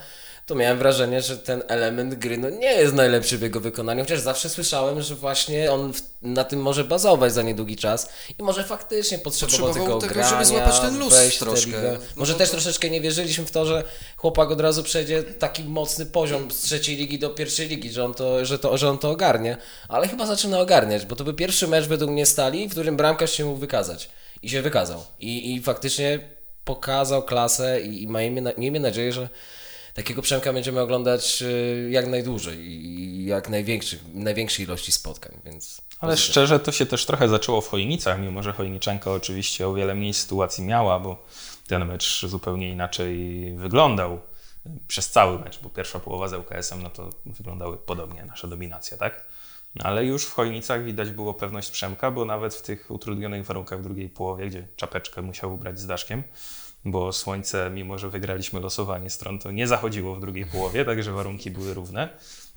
to 0.49 0.55
miałem 0.55 0.77
wrażenie, 0.77 1.21
że 1.21 1.37
ten 1.37 1.63
element 1.67 2.15
gry 2.15 2.37
no, 2.37 2.49
nie 2.49 2.73
jest 2.73 2.93
najlepszy 2.93 3.37
w 3.37 3.41
jego 3.41 3.59
wykonaniu, 3.59 4.03
chociaż 4.03 4.19
zawsze 4.19 4.49
słyszałem, 4.49 5.01
że 5.01 5.15
właśnie 5.15 5.71
on 5.71 5.93
w, 5.93 6.01
na 6.21 6.43
tym 6.43 6.61
może 6.61 6.83
bazować 6.83 7.33
za 7.33 7.41
niedługi 7.41 7.77
czas 7.77 8.09
i 8.39 8.43
może 8.43 8.63
faktycznie 8.63 9.17
potrzebował, 9.17 9.67
Potrzebował 9.67 10.01
tego 10.01 10.13
grania, 10.13 10.29
żeby 10.29 10.45
złapać 10.45 10.79
ten 10.79 10.99
luz 10.99 11.13
troszkę. 11.39 11.81
No 11.81 11.99
może 12.15 12.35
też 12.35 12.49
troszeczkę 12.49 12.89
nie 12.89 13.01
wierzyliśmy 13.01 13.45
w 13.45 13.51
to, 13.51 13.65
że 13.65 13.83
chłopak 14.17 14.51
od 14.51 14.61
razu 14.61 14.83
przejdzie 14.83 15.23
taki 15.23 15.63
mocny 15.63 16.05
poziom 16.05 16.51
z 16.51 16.61
trzeciej 16.61 16.95
ligi 16.95 17.19
do 17.19 17.29
pierwszej 17.29 17.67
ligi, 17.67 17.91
że 17.91 18.05
on 18.05 18.13
to, 18.13 18.45
że 18.45 18.59
to, 18.59 18.77
że 18.77 18.89
on 18.89 18.97
to 18.97 19.09
ogarnie, 19.09 19.57
ale 19.87 20.07
chyba 20.07 20.25
zaczyna 20.25 20.59
ogarniać, 20.59 21.05
bo 21.05 21.15
to 21.15 21.23
był 21.23 21.33
pierwszy 21.33 21.67
mecz 21.67 21.85
według 21.85 22.11
mnie 22.11 22.25
stali, 22.25 22.67
w 22.67 22.71
którym 22.71 22.97
bramkarz 22.97 23.31
się 23.31 23.45
mógł 23.45 23.59
wykazać. 23.59 24.09
I 24.41 24.49
się 24.49 24.61
wykazał. 24.61 25.03
I, 25.19 25.55
i 25.55 25.61
faktycznie 25.61 26.19
pokazał 26.65 27.23
klasę 27.23 27.81
i, 27.81 28.03
i 28.03 28.07
miejmy, 28.07 28.41
na- 28.41 28.53
miejmy 28.57 28.79
nadzieję, 28.79 29.13
że 29.13 29.29
takiego 29.93 30.21
Przemka 30.21 30.53
będziemy 30.53 30.79
oglądać 30.81 31.41
y, 31.41 31.87
jak 31.91 32.07
najdłużej 32.07 32.57
i 32.59 33.25
jak 33.25 33.49
największych, 33.49 33.99
największej 34.13 34.65
ilości 34.65 34.91
spotkań, 34.91 35.39
więc 35.45 35.81
Ale 35.99 36.17
szczerze 36.17 36.59
to 36.59 36.71
się 36.71 36.85
też 36.85 37.05
trochę 37.05 37.29
zaczęło 37.29 37.61
w 37.61 37.67
Chojnicach, 37.67 38.19
mimo 38.19 38.43
że 38.43 38.53
Chojniczanka 38.53 39.11
oczywiście 39.11 39.67
o 39.67 39.73
wiele 39.73 39.95
mniej 39.95 40.13
sytuacji 40.13 40.63
miała, 40.63 40.99
bo 40.99 41.25
ten 41.67 41.85
mecz 41.85 42.25
zupełnie 42.25 42.69
inaczej 42.69 43.17
wyglądał 43.55 44.19
przez 44.87 45.09
cały 45.09 45.39
mecz, 45.39 45.59
bo 45.61 45.69
pierwsza 45.69 45.99
połowa 45.99 46.27
z 46.27 46.33
ŁKS-em 46.33 46.83
no 46.83 46.89
to 46.89 47.09
wyglądały 47.25 47.77
podobnie, 47.77 48.25
nasza 48.25 48.47
dominacja, 48.47 48.97
tak? 48.97 49.25
Ale 49.83 50.05
już 50.05 50.25
w 50.25 50.33
Chojnicach 50.33 50.83
widać 50.83 51.09
było 51.11 51.33
pewność 51.33 51.71
Przemka, 51.71 52.11
bo 52.11 52.25
nawet 52.25 52.55
w 52.55 52.61
tych 52.61 52.91
utrudnionych 52.91 53.45
warunkach 53.45 53.79
w 53.79 53.83
drugiej 53.83 54.09
połowie, 54.09 54.47
gdzie 54.47 54.67
czapeczkę 54.75 55.21
musiał 55.21 55.53
ubrać 55.53 55.79
z 55.79 55.87
daszkiem, 55.87 56.23
bo 56.85 57.13
słońce, 57.13 57.71
mimo 57.73 57.97
że 57.97 58.09
wygraliśmy 58.09 58.59
losowanie 58.59 59.09
stron, 59.09 59.39
to 59.39 59.51
nie 59.51 59.67
zachodziło 59.67 60.15
w 60.15 60.21
drugiej 60.21 60.45
połowie, 60.45 60.85
także 60.85 61.11
warunki 61.11 61.51
były 61.51 61.73
równe 61.73 62.09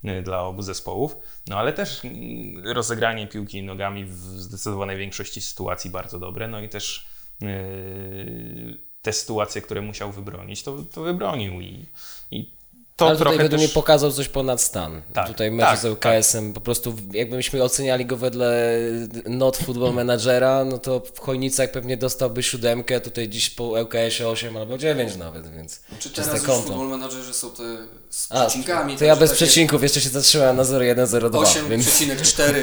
y, 0.05 0.23
dla 0.23 0.43
obu 0.43 0.63
zespołów. 0.63 1.17
No 1.47 1.59
ale 1.59 1.73
też 1.73 2.05
mm, 2.05 2.69
rozegranie 2.69 3.27
piłki 3.27 3.63
nogami 3.63 4.05
w 4.05 4.15
zdecydowanej 4.15 4.97
większości 4.97 5.41
sytuacji 5.41 5.91
bardzo 5.91 6.19
dobre, 6.19 6.49
no 6.49 6.61
i 6.61 6.69
też 6.69 7.07
yy, 7.41 8.79
te 9.03 9.13
sytuacje, 9.13 9.63
które 9.63 9.81
musiał 9.81 10.13
wybronić, 10.13 10.63
to, 10.63 10.77
to 10.95 11.03
wybronił 11.03 11.61
i, 11.61 11.87
i 12.31 12.62
to 12.97 13.07
Ale 13.07 13.17
tutaj 13.17 13.33
trochę 13.33 13.43
według 13.43 13.61
też... 13.61 13.69
mnie 13.71 13.75
pokazał 13.75 14.13
coś 14.13 14.29
ponad 14.29 14.61
stan. 14.63 15.03
Tak, 15.13 15.27
tutaj 15.29 15.51
mecz 15.51 15.67
tak, 15.67 15.79
z 15.79 15.85
ŁKS-em, 15.85 16.53
po 16.53 16.61
prostu 16.61 16.95
jakbyśmy 17.13 17.63
oceniali 17.63 18.07
go 18.07 18.17
wedle 18.17 18.79
not 19.27 19.57
football 19.57 19.95
managera, 19.95 20.65
no 20.65 20.79
to 20.79 21.03
w 21.15 21.19
Chojnicach 21.21 21.71
pewnie 21.71 21.97
dostałby 21.97 22.43
siódemkę, 22.43 23.01
tutaj 23.01 23.29
dziś 23.29 23.51
po 23.51 23.65
ŁKS-ie 23.65 24.29
8 24.29 24.57
albo 24.57 24.79
9 24.79 25.17
nawet, 25.17 25.51
więc 25.55 25.81
Czy 25.99 26.11
teraz 26.11 26.35
już 26.35 26.43
konto. 26.47 26.69
futbol 26.69 26.89
menadżerzy 26.89 27.35
są 27.35 27.51
te 27.51 27.63
z 28.11 28.27
A, 28.33 28.41
przecinkami? 28.47 28.97
to 28.97 29.05
ja 29.05 29.13
także 29.17 29.27
bez 29.27 29.37
przecinków 29.37 29.83
jeszcze 29.83 30.01
się 30.01 30.09
zatrzymałem 30.09 30.57
na 30.57 30.65
0,102, 30.65 31.45
więc 31.69 31.87
8,4. 31.87 32.55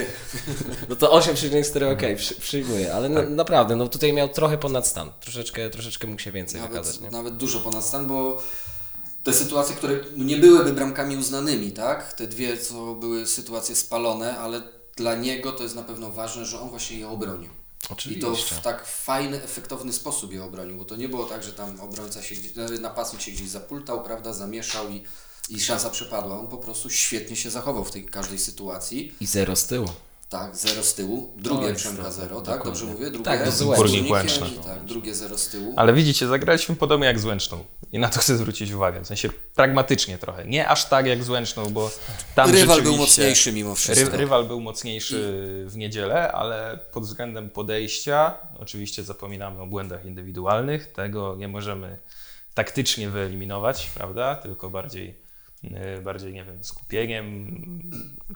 no 0.89 0.95
to 0.95 1.19
8,4 1.19 1.93
okej, 1.93 2.15
przy, 2.15 2.35
przyjmuję, 2.35 2.93
ale 2.93 3.09
na, 3.09 3.21
naprawdę, 3.21 3.75
no 3.75 3.87
tutaj 3.87 4.13
miał 4.13 4.29
trochę 4.29 4.57
ponad 4.57 4.87
stan, 4.87 5.11
troszeczkę, 5.21 5.69
troszeczkę 5.69 6.07
mógł 6.07 6.21
się 6.21 6.31
więcej 6.31 6.61
wykazać, 6.61 6.95
Nawet, 6.95 7.11
nie? 7.11 7.17
nawet 7.17 7.37
dużo 7.37 7.59
ponad 7.59 7.83
stan, 7.85 8.07
bo 8.07 8.41
te 9.23 9.33
sytuacje, 9.33 9.75
które 9.75 9.99
nie 10.17 10.37
byłyby 10.37 10.73
bramkami 10.73 11.17
uznanymi, 11.17 11.71
tak? 11.71 12.13
Te 12.13 12.27
dwie, 12.27 12.57
co 12.57 12.95
były 12.95 13.27
sytuacje 13.27 13.75
spalone, 13.75 14.37
ale 14.37 14.61
dla 14.95 15.15
niego 15.15 15.51
to 15.51 15.63
jest 15.63 15.75
na 15.75 15.83
pewno 15.83 16.11
ważne, 16.11 16.45
że 16.45 16.59
on 16.59 16.69
właśnie 16.69 16.97
je 16.97 17.09
obronił. 17.09 17.49
I 18.09 18.19
to 18.19 18.35
w 18.35 18.61
tak 18.61 18.87
fajny, 18.87 19.43
efektowny 19.43 19.93
sposób 19.93 20.33
je 20.33 20.43
obronił, 20.43 20.77
bo 20.77 20.85
to 20.85 20.95
nie 20.95 21.09
było 21.09 21.25
tak, 21.25 21.43
że 21.43 21.53
tam 21.53 21.81
obrońca 21.81 22.23
się 22.23 22.35
gdzieś, 22.35 22.57
e, 22.57 22.81
napastnik 22.81 23.21
się 23.21 23.31
gdzieś 23.31 23.49
zapultał, 23.49 24.03
prawda, 24.03 24.33
zamieszał 24.33 24.89
i, 24.89 25.03
i 25.49 25.59
szansa 25.59 25.89
przepadła. 25.89 26.39
On 26.39 26.47
po 26.47 26.57
prostu 26.57 26.89
świetnie 26.89 27.35
się 27.35 27.49
zachował 27.49 27.85
w 27.85 27.91
tej 27.91 28.05
każdej 28.05 28.39
sytuacji. 28.39 29.15
I 29.21 29.25
zero 29.25 29.55
z 29.55 29.67
tyłu. 29.67 29.87
Tak, 30.29 30.55
zero 30.55 30.83
z 30.83 30.93
tyłu. 30.93 31.33
Drugie 31.37 31.67
Oj, 31.67 31.75
Przemka 31.75 32.11
zero, 32.11 32.35
tak? 32.35 32.45
dokładnie. 32.45 32.63
Dobrze 32.63 32.85
mówię? 32.85 33.11
Drugie 33.11 33.25
Tak, 33.25 33.51
z. 33.51 33.63
Górnik 33.63 34.11
Łęczna. 34.11 34.47
Tak, 34.65 34.85
drugie 34.85 35.15
zero 35.15 35.37
z 35.37 35.47
tyłu. 35.47 35.73
Ale 35.77 35.93
widzicie, 35.93 36.27
zagraliśmy 36.27 36.75
podobnie 36.75 37.07
jak 37.07 37.19
z 37.19 37.25
Łęczną. 37.25 37.63
I 37.91 37.99
na 37.99 38.09
to 38.09 38.19
chcę 38.19 38.37
zwrócić 38.37 38.71
uwagę. 38.71 39.01
W 39.01 39.07
sensie 39.07 39.29
pragmatycznie 39.55 40.17
trochę. 40.17 40.45
Nie 40.45 40.67
aż 40.67 40.85
tak 40.85 41.05
jak 41.05 41.23
z 41.23 41.29
Łęczną, 41.29 41.69
bo 41.69 41.91
tam 42.35 42.51
Rywal 42.51 42.81
był 42.81 42.97
mocniejszy 42.97 43.51
mimo 43.53 43.75
wszystko. 43.75 44.11
Ry, 44.11 44.17
rywal 44.17 44.45
był 44.45 44.61
mocniejszy 44.61 45.43
w 45.67 45.77
niedzielę, 45.77 46.31
ale 46.31 46.79
pod 46.93 47.03
względem 47.03 47.49
podejścia, 47.49 48.33
oczywiście 48.59 49.03
zapominamy 49.03 49.61
o 49.61 49.65
błędach 49.65 50.05
indywidualnych, 50.05 50.91
tego 50.91 51.35
nie 51.35 51.47
możemy 51.47 51.97
taktycznie 52.53 53.09
wyeliminować, 53.09 53.89
prawda? 53.93 54.35
Tylko 54.35 54.69
bardziej, 54.69 55.15
bardziej 56.03 56.33
nie 56.33 56.43
wiem, 56.43 56.63
skupieniem, 56.63 57.57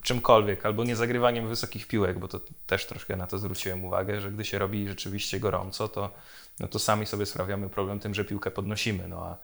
czymkolwiek, 0.01 0.65
albo 0.65 0.83
nie 0.83 0.95
zagrywaniem 0.95 1.47
wysokich 1.47 1.87
piłek, 1.87 2.19
bo 2.19 2.27
to 2.27 2.39
też 2.67 2.85
troszkę 2.85 3.15
na 3.15 3.27
to 3.27 3.37
zwróciłem 3.37 3.85
uwagę, 3.85 4.21
że 4.21 4.31
gdy 4.31 4.45
się 4.45 4.59
robi 4.59 4.87
rzeczywiście 4.87 5.39
gorąco, 5.39 5.87
to, 5.87 6.11
no 6.59 6.67
to 6.67 6.79
sami 6.79 7.05
sobie 7.05 7.25
sprawiamy 7.25 7.69
problem 7.69 7.99
tym, 7.99 8.13
że 8.13 8.25
piłkę 8.25 8.51
podnosimy, 8.51 9.07
no 9.07 9.25
a 9.25 9.37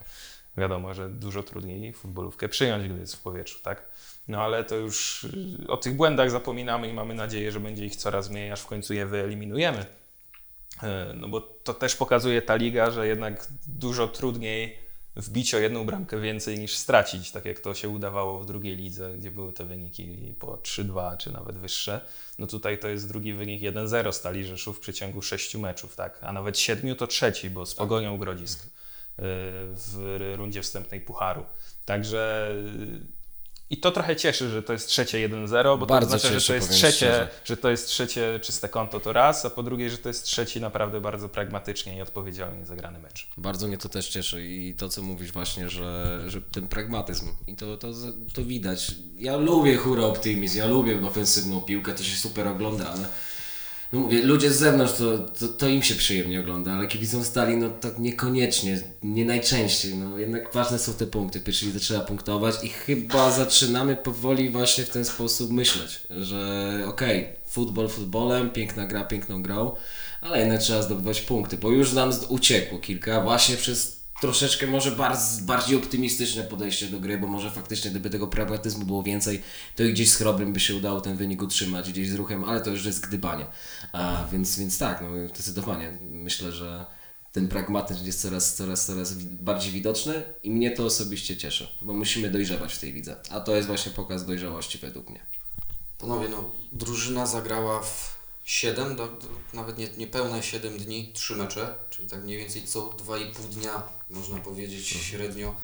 wiadomo, 0.58 0.94
że 0.94 1.10
dużo 1.10 1.44
trudniej 1.44 1.94
futbolówkę 1.94 2.50
przyjąć, 2.50 2.90
gdy 2.90 3.00
jest 3.00 3.16
w 3.16 3.22
powietrzu, 3.22 3.60
tak? 3.64 3.86
No 4.28 4.42
ale 4.42 4.64
to 4.64 4.76
już 4.76 5.24
y, 5.24 5.68
o 5.68 5.78
tych 5.78 5.96
błędach 5.96 6.32
zapominamy 6.32 6.90
i 6.90 6.94
mamy 6.94 7.14
nadzieję, 7.14 7.52
że 7.52 7.60
będzie 7.60 7.86
ich 7.86 7.96
coraz 7.96 8.30
mniej, 8.30 8.52
aż 8.52 8.62
w 8.62 8.68
końcu 8.68 8.94
je 8.94 9.06
wyeliminujemy. 9.06 9.86
E, 10.84 11.14
No 11.16 11.28
bo 11.28 11.42
to 11.42 11.74
też 11.74 11.96
pokazuje 11.96 12.42
ta 12.42 12.56
liga, 12.56 12.92
że 12.92 13.08
jednak 13.08 13.48
dużo 13.68 14.08
trudniej 14.08 14.89
wbić 15.20 15.54
o 15.54 15.58
jedną 15.58 15.86
bramkę 15.86 16.20
więcej 16.20 16.60
niż 16.60 16.76
stracić, 16.76 17.32
tak 17.32 17.46
jak 17.46 17.60
to 17.60 17.74
się 17.74 17.90
udawało 17.90 18.40
w 18.40 18.46
drugiej 18.46 18.76
lidze, 18.76 19.14
gdzie 19.18 19.32
były 19.32 19.54
te 19.54 19.66
wyniki 19.66 20.36
po 20.40 20.58
3-2 20.58 21.18
czy 21.18 21.32
nawet 21.32 21.58
wyższe. 21.58 22.02
No 22.40 22.48
tutaj 22.48 22.80
to 22.80 22.88
jest 22.88 23.08
drugi 23.08 23.34
wynik 23.34 23.62
1-0 23.62 24.12
Stali 24.12 24.46
Rzeszów 24.46 24.78
w 24.78 24.80
przeciągu 24.80 25.22
6 25.22 25.56
meczów, 25.56 25.96
tak? 25.96 26.20
A 26.22 26.34
nawet 26.34 26.60
7 26.60 26.96
to 26.96 27.08
trzeci, 27.08 27.50
bo 27.50 27.66
z 27.66 27.76
Pogonią 27.76 28.18
Grodzisk 28.18 28.64
y, 28.66 28.68
w 29.20 30.34
rundzie 30.36 30.62
wstępnej 30.62 31.02
Pucharu. 31.02 31.46
Także 31.86 32.54
i 33.70 33.78
to 33.78 33.92
trochę 33.92 34.16
cieszy, 34.16 34.50
że 34.50 34.64
to 34.64 34.74
jest 34.74 34.88
trzecie 34.88 35.30
1-0, 35.30 35.80
bo 35.80 35.86
Bardzo 35.86 36.12
to 36.12 36.20
cieszy, 36.20 36.40
że 36.40 36.48
to 36.48 36.54
jest 36.54 36.70
trzecie, 36.70 36.92
szczerze. 36.92 37.30
że 37.44 37.58
to 37.58 37.70
jest 37.70 37.88
trzecie 37.88 38.40
czyste 38.44 38.70
konto 38.70 39.00
to 39.00 39.14
raz, 39.14 39.46
a 39.46 39.50
po 39.50 39.64
drugie, 39.64 39.90
że 39.90 39.98
to 39.98 40.10
jest 40.10 40.24
trzeci 40.24 40.62
naprawdę 40.62 41.02
bardzo 41.02 41.30
pragmatycznie 41.30 41.98
i 41.98 42.02
odpowiedzialnie 42.02 42.66
zagrany 42.66 43.00
mecz. 43.00 43.28
Bardzo 43.38 43.68
mnie 43.68 43.78
to 43.78 43.90
też 43.90 44.08
cieszy 44.10 44.46
i 44.46 44.76
to, 44.78 44.90
co 44.90 45.02
mówisz 45.02 45.32
właśnie, 45.32 45.70
że, 45.70 46.20
że 46.28 46.42
ten 46.42 46.68
pragmatyzm 46.68 47.28
i 47.48 47.56
to, 47.56 47.78
to, 47.78 47.88
to 48.34 48.44
widać. 48.44 48.92
Ja 49.18 49.38
lubię 49.38 49.78
hura 49.78 50.04
optymizm, 50.04 50.58
ja 50.58 50.68
lubię 50.68 51.08
ofensywną 51.08 51.62
piłkę, 51.62 51.94
to 51.94 52.04
się 52.04 52.18
super 52.18 52.48
ogląda, 52.48 52.90
ale 52.90 53.06
no 53.94 54.00
mówię, 54.00 54.24
ludzie 54.24 54.52
z 54.52 54.58
zewnątrz 54.58 54.94
to, 54.94 55.20
to, 55.20 55.48
to 55.48 55.68
im 55.68 55.84
się 55.84 55.96
przyjemnie 55.96 56.40
ogląda, 56.40 56.72
ale 56.74 56.88
kibicom 56.88 57.24
stali 57.24 57.58
no 57.58 57.70
tak 57.70 58.00
niekoniecznie, 58.00 58.82
nie 59.04 59.26
najczęściej, 59.26 59.96
no 59.96 60.18
jednak 60.18 60.54
ważne 60.54 60.80
są 60.80 60.94
te 60.94 61.08
punkty, 61.08 61.40
pierwszy 61.40 61.66
lidze 61.66 61.80
trzeba 61.80 62.00
punktować 62.00 62.56
i 62.64 62.70
chyba 62.70 63.32
zaczynamy 63.32 63.96
powoli 63.96 64.50
właśnie 64.50 64.84
w 64.84 64.90
ten 64.90 65.06
sposób 65.06 65.52
myśleć, 65.52 66.02
że 66.10 66.84
okej, 66.88 67.28
futbol 67.48 67.90
futbolem, 67.90 68.50
piękna 68.50 68.88
gra 68.88 69.04
piękną 69.04 69.44
grą, 69.44 69.76
ale 70.22 70.40
jednak 70.40 70.62
trzeba 70.62 70.82
zdobywać 70.82 71.22
punkty, 71.22 71.58
bo 71.58 71.72
już 71.72 71.94
nam 71.94 72.12
uciekło 72.30 72.80
kilka 72.80 73.22
właśnie 73.22 73.58
przez 73.58 73.99
troszeczkę 74.22 74.68
może 74.68 74.92
bardziej, 75.42 75.78
optymistyczne 75.78 76.44
podejście 76.44 76.88
do 76.88 77.00
gry, 77.00 77.18
bo 77.18 77.28
może 77.28 77.52
faktycznie 77.52 77.92
gdyby 77.92 78.10
tego 78.10 78.28
pragmatyzmu 78.28 78.86
było 78.86 79.04
więcej, 79.04 79.42
to 79.76 79.84
i 79.84 79.94
gdzieś 79.94 80.12
z 80.12 80.16
Chrobrym 80.16 80.54
by 80.54 80.60
się 80.60 80.76
udało 80.76 81.02
ten 81.02 81.18
wynik 81.18 81.42
utrzymać, 81.42 81.92
gdzieś 81.92 82.10
z 82.10 82.16
ruchem, 82.16 82.44
ale 82.44 82.62
to 82.62 82.70
już 82.70 82.86
jest 82.86 83.08
gdybanie. 83.08 83.46
A, 83.92 84.26
więc, 84.32 84.60
więc 84.60 84.78
tak, 84.78 85.02
no, 85.02 85.28
zdecydowanie 85.28 85.98
myślę, 86.12 86.52
że 86.52 86.86
ten 87.32 87.48
pragmatyzm 87.48 88.06
jest 88.06 88.22
coraz, 88.22 88.56
coraz, 88.56 88.86
coraz 88.86 89.14
bardziej 89.24 89.72
widoczny 89.72 90.24
i 90.44 90.52
mnie 90.52 90.72
to 90.72 90.86
osobiście 90.86 91.38
cieszy, 91.38 91.68
bo 91.82 91.94
musimy 91.94 92.30
dojrzewać 92.30 92.74
w 92.74 92.80
tej 92.80 92.94
lidze, 92.94 93.16
a 93.30 93.40
to 93.40 93.56
jest 93.56 93.68
właśnie 93.68 93.92
pokaz 93.92 94.26
dojrzałości 94.26 94.78
według 94.78 95.10
mnie. 95.10 95.20
Panowie, 95.98 96.30
no, 96.30 96.52
drużyna 96.72 97.26
zagrała 97.26 97.82
w 97.82 98.19
7, 98.50 98.96
do, 98.96 99.08
do, 99.08 99.28
nawet 99.54 99.78
nie, 99.78 99.90
niepełne 99.98 100.44
7 100.44 100.78
dni, 100.78 101.12
3 101.14 101.36
mecze, 101.36 101.76
czyli 101.90 102.08
tak 102.08 102.24
mniej 102.24 102.38
więcej 102.38 102.64
co 102.68 102.82
2,5 102.82 103.34
dnia, 103.34 103.84
można 104.10 104.38
powiedzieć, 104.38 104.88
średnio 104.88 105.56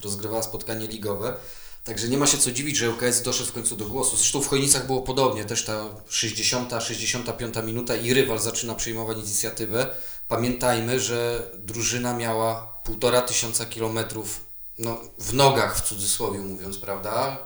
rozgrywała 0.00 0.42
spotkanie 0.42 0.86
ligowe. 0.86 1.36
Także 1.84 2.08
nie 2.08 2.18
ma 2.18 2.26
się 2.26 2.38
co 2.38 2.52
dziwić, 2.52 2.76
że 2.76 2.90
ŁKS 2.90 3.22
doszedł 3.22 3.50
w 3.50 3.52
końcu 3.52 3.76
do 3.76 3.86
głosu. 3.86 4.16
Zresztą 4.16 4.40
w 4.40 4.48
Chojnicach 4.48 4.86
było 4.86 5.02
podobnie, 5.02 5.44
też 5.44 5.64
ta 5.64 5.84
60, 6.08 6.70
65 6.80 7.54
minuta 7.64 7.96
i 7.96 8.14
rywal 8.14 8.38
zaczyna 8.38 8.74
przejmować 8.74 9.18
inicjatywę. 9.18 9.94
Pamiętajmy, 10.28 11.00
że 11.00 11.50
drużyna 11.58 12.14
miała 12.14 12.80
półtora 12.84 13.22
tysiąca 13.22 13.66
kilometrów 13.66 14.40
no, 14.78 15.00
w 15.18 15.34
nogach, 15.34 15.78
w 15.78 15.88
cudzysłowie 15.88 16.38
mówiąc, 16.38 16.78
prawda? 16.78 17.38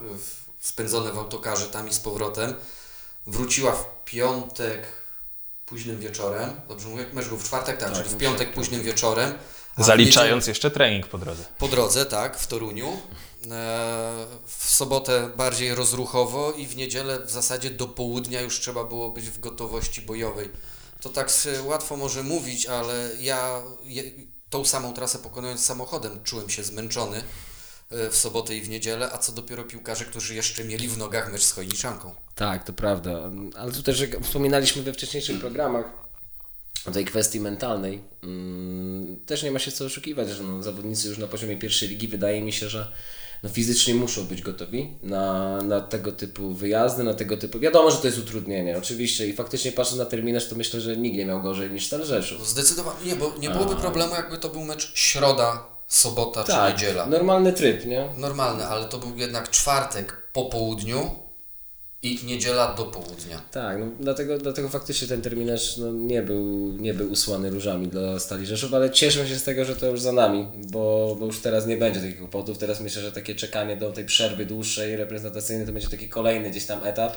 Spędzone 0.61 1.13
w 1.13 1.19
autokarze 1.19 1.67
tam 1.67 1.89
i 1.89 1.95
z 1.95 2.01
powrotem. 2.01 2.55
Wróciła 3.27 3.73
w 3.73 3.98
piątek 4.11 4.87
późnym 5.67 5.99
wieczorem. 6.01 6.51
Dobrze 6.69 6.89
mówię? 6.89 7.07
Mecz 7.13 7.27
był 7.29 7.37
w 7.39 7.45
czwartek, 7.45 7.77
tak, 7.77 7.93
czyli 7.93 8.09
w 8.09 8.17
piątek 8.17 8.53
późnym 8.53 8.83
wieczorem. 8.83 9.35
a 9.77 9.83
w 9.83 9.87
Zaliczając 9.87 10.47
jeszcze 10.47 10.71
trening 10.71 11.07
po 11.09 11.19
drodze. 11.19 11.45
po 11.59 11.69
drodze, 11.69 12.07
tak, 12.07 12.39
w 12.39 12.47
Toruniu. 12.47 12.89
E, 13.51 14.27
W 14.47 14.71
sobotę 14.71 15.31
bardziej 15.37 15.75
rozruchowo 15.75 16.53
i 16.53 16.67
w 16.67 16.77
niedzielę 16.77 17.21
w 17.27 17.31
zasadzie 17.31 17.71
do 17.71 17.89
południa 17.89 18.41
już 18.41 18.61
trzeba 18.61 18.85
było 18.85 19.11
być 19.11 19.31
w 19.31 19.41
gotowości 19.41 20.03
bojowej. 20.03 20.51
To 21.01 21.09
tak 21.09 21.31
łatwo 21.65 21.97
może 21.97 22.23
mówić, 22.23 22.67
ale 22.67 23.11
ja 23.21 23.63
tą 24.51 24.65
samą 24.65 24.93
trasę 24.95 25.19
pokonując 25.19 25.65
samochodem 25.65 26.21
czułem 26.25 26.51
się 26.51 26.65
zmęczony 26.65 27.23
w 27.91 28.17
sobotę 28.17 28.57
i 28.57 28.61
w 28.61 28.69
niedzielę, 28.69 29.13
a 29.13 29.19
co 29.19 29.33
dopiero 29.33 29.65
piłkarze, 29.65 30.05
którzy 30.05 30.35
jeszcze 30.35 30.65
mieli 30.65 30.89
w 30.89 30.99
nogach 30.99 31.33
mecz 31.33 31.43
z 31.43 31.53
Chojniczanką. 31.53 32.15
Tak, 32.35 32.65
to 32.65 32.73
prawda. 32.73 33.31
Ale 33.57 33.73
tu 33.73 33.83
też 33.83 34.01
jak 34.01 34.21
wspominaliśmy 34.25 34.83
we 34.83 34.93
wcześniejszych 34.93 35.41
programach 35.41 35.85
o 36.87 36.91
tej 36.91 37.05
kwestii 37.05 37.41
mentalnej. 37.41 38.01
mm, 38.23 39.17
Też 39.27 39.43
nie 39.43 39.51
ma 39.51 39.59
się 39.59 39.73
co 39.73 39.85
oszukiwać, 39.85 40.29
że 40.31 40.43
no, 40.43 40.63
zawodnicy 40.63 41.09
już 41.09 41.19
na 41.19 41.27
poziomie 41.27 41.57
pierwszej 41.57 41.89
ligi 41.89 42.09
wydaje 42.09 42.43
mi 42.43 42.53
się, 42.53 42.69
że 42.69 42.93
no, 43.43 43.49
fizycznie 43.49 43.95
muszą 43.95 44.25
być 44.25 44.43
gotowi 44.43 44.89
na, 45.03 45.57
na 45.63 45.81
tego 45.81 46.13
typu 46.13 46.55
wyjazdy, 46.55 47.05
na 47.05 47.15
tego 47.15 47.37
typu. 47.37 47.59
Wiadomo, 47.59 47.91
że 47.91 47.97
to 47.97 48.07
jest 48.07 48.19
utrudnienie, 48.19 48.79
oczywiście. 48.79 49.27
I 49.27 49.33
faktycznie 49.33 49.73
patrząc 49.73 49.99
na 49.99 50.05
terminarz, 50.07 50.49
to 50.49 50.57
myślę, 50.57 50.81
że 50.81 50.97
nikt 50.97 51.17
nie 51.17 51.27
miał 51.27 51.43
gorzej 51.43 51.71
niż 51.71 51.87
Stal 51.87 52.05
Rzeszów. 52.05 52.49
Zdecydowanie 52.49 52.99
nie, 53.07 53.17
bo 53.17 53.35
nie 53.39 53.51
byłoby 53.51 53.77
problemu, 53.77 54.15
jakby 54.15 54.39
to 54.39 54.49
był 54.49 54.65
mecz 54.65 54.93
środa, 54.95 55.67
sobota 55.89 56.45
czy 56.45 56.73
niedziela. 56.73 57.07
normalny 57.07 57.53
tryb, 57.53 57.87
nie? 57.87 58.09
Normalny, 58.17 58.67
ale 58.67 58.85
to 58.85 58.99
był 58.99 59.17
jednak 59.17 59.51
czwartek 59.51 60.23
po 60.33 60.45
południu 60.45 61.11
i 62.03 62.19
niedziela 62.25 62.75
do 62.75 62.85
południa. 62.85 63.41
Tak, 63.51 63.79
no, 63.79 63.87
dlatego, 64.01 64.39
dlatego 64.39 64.69
faktycznie 64.69 65.09
ten 65.09 65.23
terminarz 65.23 65.77
no, 65.77 65.93
nie, 65.93 66.23
był, 66.23 66.73
nie 66.73 66.95
był 66.95 67.13
usłany 67.13 67.51
różami 67.51 67.89
dla 67.89 68.19
Stali 68.19 68.47
Rzeszów, 68.47 68.75
ale 68.75 68.91
cieszę 68.91 69.29
się 69.29 69.37
z 69.37 69.45
tego, 69.45 69.65
że 69.65 69.77
to 69.77 69.87
już 69.87 70.01
za 70.01 70.13
nami, 70.13 70.49
bo, 70.71 71.17
bo 71.21 71.27
już 71.27 71.41
teraz 71.41 71.67
nie 71.67 71.77
będzie 71.77 72.01
takich 72.01 72.19
kłopotów. 72.19 72.59
Teraz 72.59 72.81
myślę, 72.81 73.03
że 73.03 73.13
takie 73.13 73.35
czekanie 73.35 73.77
do 73.77 73.93
tej 73.93 74.05
przerwy 74.05 74.47
dłuższej, 74.47 74.97
reprezentacyjnej, 74.97 75.67
to 75.67 75.73
będzie 75.73 75.89
taki 75.89 76.09
kolejny 76.09 76.51
gdzieś 76.51 76.67
tam 76.67 76.85
etap. 76.85 77.17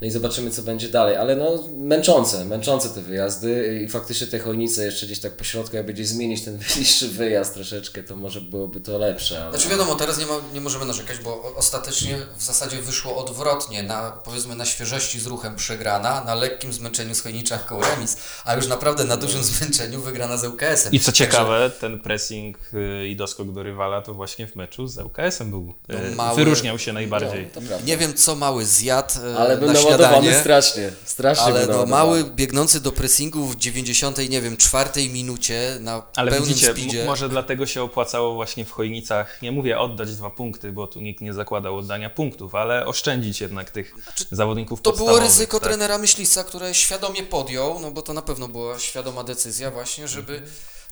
No 0.00 0.06
i 0.06 0.10
zobaczymy, 0.10 0.50
co 0.50 0.62
będzie 0.62 0.88
dalej. 0.88 1.16
Ale 1.16 1.36
no, 1.36 1.64
męczące, 1.76 2.44
męczące 2.44 2.88
te 2.88 3.00
wyjazdy 3.00 3.80
i 3.84 3.88
faktycznie 3.88 4.26
te 4.26 4.38
chojnice 4.38 4.84
jeszcze 4.84 5.06
gdzieś 5.06 5.20
tak 5.20 5.32
po 5.36 5.44
środku, 5.44 5.76
jakby 5.76 5.92
gdzieś 5.92 6.08
zmienić 6.08 6.44
ten 6.44 6.58
bliższy 6.74 7.08
wyjazd 7.08 7.54
troszeczkę, 7.54 8.02
to 8.02 8.16
może 8.16 8.40
byłoby 8.40 8.80
to 8.80 8.98
lepsze. 8.98 9.42
Ale... 9.42 9.50
Znaczy 9.50 9.68
wiadomo, 9.68 9.94
teraz 9.94 10.18
nie, 10.18 10.26
ma, 10.26 10.32
nie 10.54 10.60
możemy 10.60 10.84
narzekać, 10.84 11.18
bo 11.18 11.54
ostatecznie 11.56 12.18
w 12.36 12.42
zasadzie 12.42 12.76
wyszło 12.82 13.16
odwrotnie. 13.16 13.82
Na, 13.82 14.10
powiedzmy 14.24 14.54
na 14.54 14.64
świeżości 14.64 15.20
z 15.20 15.26
ruchem 15.26 15.56
przegrana, 15.56 16.24
na 16.24 16.34
lekkim 16.34 16.72
zmęczeniu 16.72 17.14
z 17.14 17.20
Chojniczanką 17.22 17.80
remis, 17.80 18.16
a 18.44 18.54
już 18.54 18.66
naprawdę 18.66 19.04
na 19.04 19.16
dużym 19.16 19.44
zmęczeniu 19.44 20.00
wygrana 20.00 20.36
z 20.36 20.44
ŁKS-em. 20.44 20.92
I 20.92 21.00
co 21.00 21.06
Także 21.06 21.24
ciekawe, 21.24 21.70
ten 21.80 22.00
pressing 22.00 22.58
y, 22.74 23.08
i 23.08 23.16
doskok 23.16 23.52
do 23.52 23.62
rywala 23.62 24.02
to 24.02 24.14
właśnie 24.14 24.46
w 24.46 24.56
meczu 24.56 24.86
z 24.86 24.98
ŁKS-em 24.98 25.50
był. 25.50 25.74
y, 25.90 26.16
mały- 26.16 26.36
Wyróżniał 26.36 26.78
się 26.78 26.92
najbardziej. 26.92 27.46
Prawda. 27.46 27.78
Nie 27.86 27.96
wiem, 27.96 28.14
co 28.14 28.34
mały 28.34 28.66
zjadł 28.66 29.14
e, 29.26 29.38
Ale 29.38 29.56
był 29.56 29.72
na 29.72 29.87
śniadanie. 29.96 30.34
strasznie, 30.40 30.90
strasznie 31.04 31.44
Ale 31.44 31.66
no, 31.66 31.86
mały 31.86 32.24
biegnący 32.24 32.80
do 32.80 32.92
pressingu 32.92 33.46
w 33.46 33.56
90, 33.56 34.28
nie 34.28 34.40
wiem, 34.42 34.56
czwartej 34.56 35.10
minucie 35.10 35.76
na 35.80 36.02
Ale 36.16 36.30
pełnym 36.30 36.48
widzicie, 36.48 36.72
speedzie. 36.72 37.04
może 37.04 37.28
dlatego 37.28 37.66
się 37.66 37.82
opłacało 37.82 38.34
właśnie 38.34 38.64
w 38.64 38.70
Chojnicach, 38.70 39.42
nie 39.42 39.52
mówię 39.52 39.78
oddać 39.78 40.16
dwa 40.16 40.30
punkty, 40.30 40.72
bo 40.72 40.86
tu 40.86 41.00
nikt 41.00 41.20
nie 41.20 41.32
zakładał 41.34 41.76
oddania 41.76 42.10
punktów, 42.10 42.54
ale 42.54 42.86
oszczędzić 42.86 43.40
jednak 43.40 43.70
tych 43.70 43.94
zawodników 44.30 44.78
Znaczy, 44.80 44.98
To 44.98 45.04
było 45.04 45.20
ryzyko 45.20 45.60
tak. 45.60 45.68
trenera 45.68 45.98
Myślica, 45.98 46.44
które 46.44 46.74
świadomie 46.74 47.22
podjął, 47.22 47.80
no 47.80 47.90
bo 47.90 48.02
to 48.02 48.12
na 48.12 48.22
pewno 48.22 48.48
była 48.48 48.78
świadoma 48.78 49.24
decyzja 49.24 49.70
właśnie, 49.70 50.08
żeby 50.08 50.42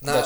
na, 0.03 0.23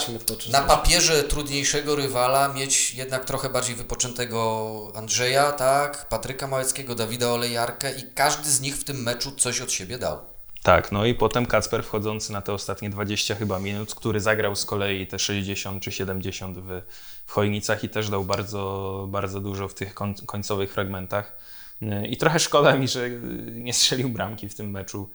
na 0.51 0.61
papierze 0.61 1.23
trudniejszego 1.23 1.97
rywala 1.97 2.49
mieć 2.49 2.95
jednak 2.95 3.25
trochę 3.25 3.51
bardziej 3.51 3.77
wypoczętego 3.77 4.93
Andrzeja, 4.95 5.53
tak, 5.53 6.09
Patryka 6.09 6.47
Małeckiego, 6.47 6.95
Dawida 6.95 7.29
Olejarkę 7.29 7.93
i 7.93 8.03
każdy 8.15 8.51
z 8.51 8.61
nich 8.61 8.77
w 8.77 8.85
tym 8.85 9.03
meczu 9.03 9.33
coś 9.33 9.61
od 9.61 9.73
siebie 9.73 9.99
dał. 9.99 10.19
Tak, 10.63 10.93
no 10.93 11.05
i 11.05 11.15
potem 11.15 11.47
Kacper 11.47 11.85
wchodzący 11.85 12.33
na 12.33 12.43
te 12.43 12.53
ostatnie 12.53 12.91
20 12.91 13.35
chyba 13.35 13.59
minut, 13.59 13.95
który 13.95 14.21
zagrał 14.21 14.57
z 14.57 14.65
kolei 14.65 15.07
te 15.07 15.19
60 15.19 15.83
czy 15.83 15.93
70 15.93 16.59
w, 16.59 16.83
w 17.27 17.33
Chojnicach 17.33 17.85
i 17.85 17.89
też 17.89 18.09
dał 18.09 18.25
bardzo, 18.25 19.07
bardzo 19.09 19.41
dużo 19.41 19.69
w 19.69 19.75
tych 19.75 19.95
koń, 19.95 20.15
końcowych 20.27 20.73
fragmentach. 20.73 21.37
Yy, 21.81 22.07
I 22.07 22.17
trochę 22.17 22.39
szkoda 22.39 22.77
mi, 22.77 22.89
że 22.89 23.11
nie 23.53 23.73
strzelił 23.73 24.09
bramki 24.09 24.49
w 24.49 24.55
tym 24.55 24.71
meczu 24.71 25.11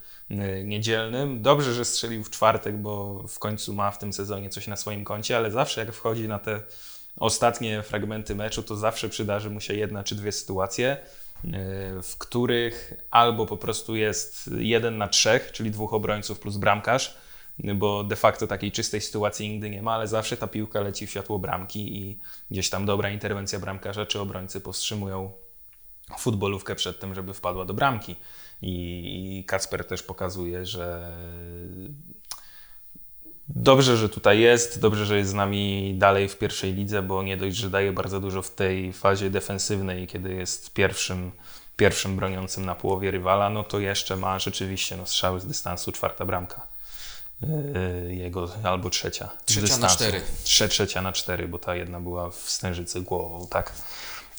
niedzielnym. 0.64 1.42
Dobrze, 1.42 1.74
że 1.74 1.86
strzelił 1.86 2.24
w 2.24 2.30
czwartek, 2.30 2.78
bo 2.78 3.24
w 3.28 3.40
końcu 3.40 3.74
ma 3.74 3.92
w 3.92 3.98
tym 3.98 4.14
sezonie 4.14 4.50
coś 4.50 4.68
na 4.68 4.76
swoim 4.76 5.04
koncie, 5.04 5.38
ale 5.38 5.52
zawsze 5.52 5.82
jak 5.82 5.94
wchodzi 5.94 6.28
na 6.28 6.40
te 6.40 6.62
ostatnie 7.18 7.82
fragmenty 7.82 8.36
meczu, 8.36 8.64
to 8.64 8.76
zawsze 8.76 9.10
przydarzy 9.10 9.50
mu 9.50 9.62
się 9.62 9.74
jedna 9.74 10.04
czy 10.04 10.16
dwie 10.16 10.32
sytuacje, 10.32 10.98
yy, 11.44 11.52
w 12.04 12.16
których 12.18 12.94
albo 13.12 13.46
po 13.46 13.58
prostu 13.58 13.96
jest 13.96 14.50
jeden 14.58 14.98
na 14.98 15.08
trzech, 15.08 15.52
czyli 15.52 15.72
dwóch 15.72 15.94
obrońców 15.94 16.40
plus 16.40 16.58
bramkarz, 16.58 17.18
yy, 17.60 17.76
bo 17.76 18.04
de 18.04 18.16
facto 18.16 18.48
takiej 18.48 18.72
czystej 18.72 19.02
sytuacji 19.02 19.50
nigdy 19.50 19.70
nie 19.70 19.82
ma, 19.82 19.94
ale 19.94 20.08
zawsze 20.08 20.38
ta 20.38 20.48
piłka 20.48 20.82
leci 20.82 21.08
w 21.08 21.10
światło 21.10 21.40
bramki 21.40 21.98
i 21.98 22.20
gdzieś 22.52 22.70
tam 22.70 22.86
dobra 22.86 23.10
interwencja 23.10 23.60
bramkarza 23.60 24.06
czy 24.06 24.20
obrońcy 24.20 24.62
powstrzymują 24.62 25.32
futbolówkę 26.18 26.76
przed 26.76 27.00
tym, 27.00 27.16
żeby 27.16 27.34
wpadła 27.34 27.66
do 27.66 27.74
bramki. 27.74 28.16
I, 28.62 29.38
i 29.40 29.44
Kacper 29.44 29.88
też 29.88 30.04
pokazuje, 30.04 30.66
że 30.66 31.12
Dobrze, 33.50 33.98
że 33.98 34.10
tutaj 34.10 34.40
jest, 34.40 34.80
dobrze, 34.80 35.06
że 35.06 35.18
jest 35.18 35.30
z 35.30 35.34
nami 35.34 35.96
dalej 35.98 36.30
w 36.30 36.38
pierwszej 36.38 36.74
lidze, 36.74 37.02
bo 37.02 37.24
nie 37.24 37.38
dość, 37.38 37.58
że 37.58 37.70
daje 37.70 37.92
bardzo 37.92 38.20
dużo 38.20 38.42
w 38.42 38.52
tej 38.52 38.94
fazie 38.94 39.30
defensywnej, 39.30 40.08
kiedy 40.08 40.34
jest 40.34 40.74
pierwszym, 40.74 41.32
pierwszym 41.78 42.16
broniącym 42.16 42.66
na 42.66 42.76
połowie 42.76 43.12
rywala, 43.12 43.50
no 43.50 43.64
to 43.64 43.80
jeszcze 43.80 44.16
ma 44.16 44.40
rzeczywiście 44.40 44.98
no, 44.98 45.06
strzały 45.06 45.40
z 45.40 45.46
dystansu 45.46 45.92
czwarta 45.92 46.26
bramka. 46.26 46.68
Yy, 48.06 48.16
Jego 48.16 48.50
albo 48.64 48.90
trzecia. 48.90 49.30
Trzecia 49.46 49.78
na 49.78 49.88
cztery. 49.88 50.22
Trze, 50.44 50.70
trzecia 50.70 51.02
na 51.02 51.14
cztery, 51.14 51.48
bo 51.48 51.60
ta 51.60 51.76
jedna 51.76 52.00
była 52.00 52.30
w 52.30 52.36
stężycy 52.36 53.02
głową, 53.02 53.48
tak. 53.48 53.74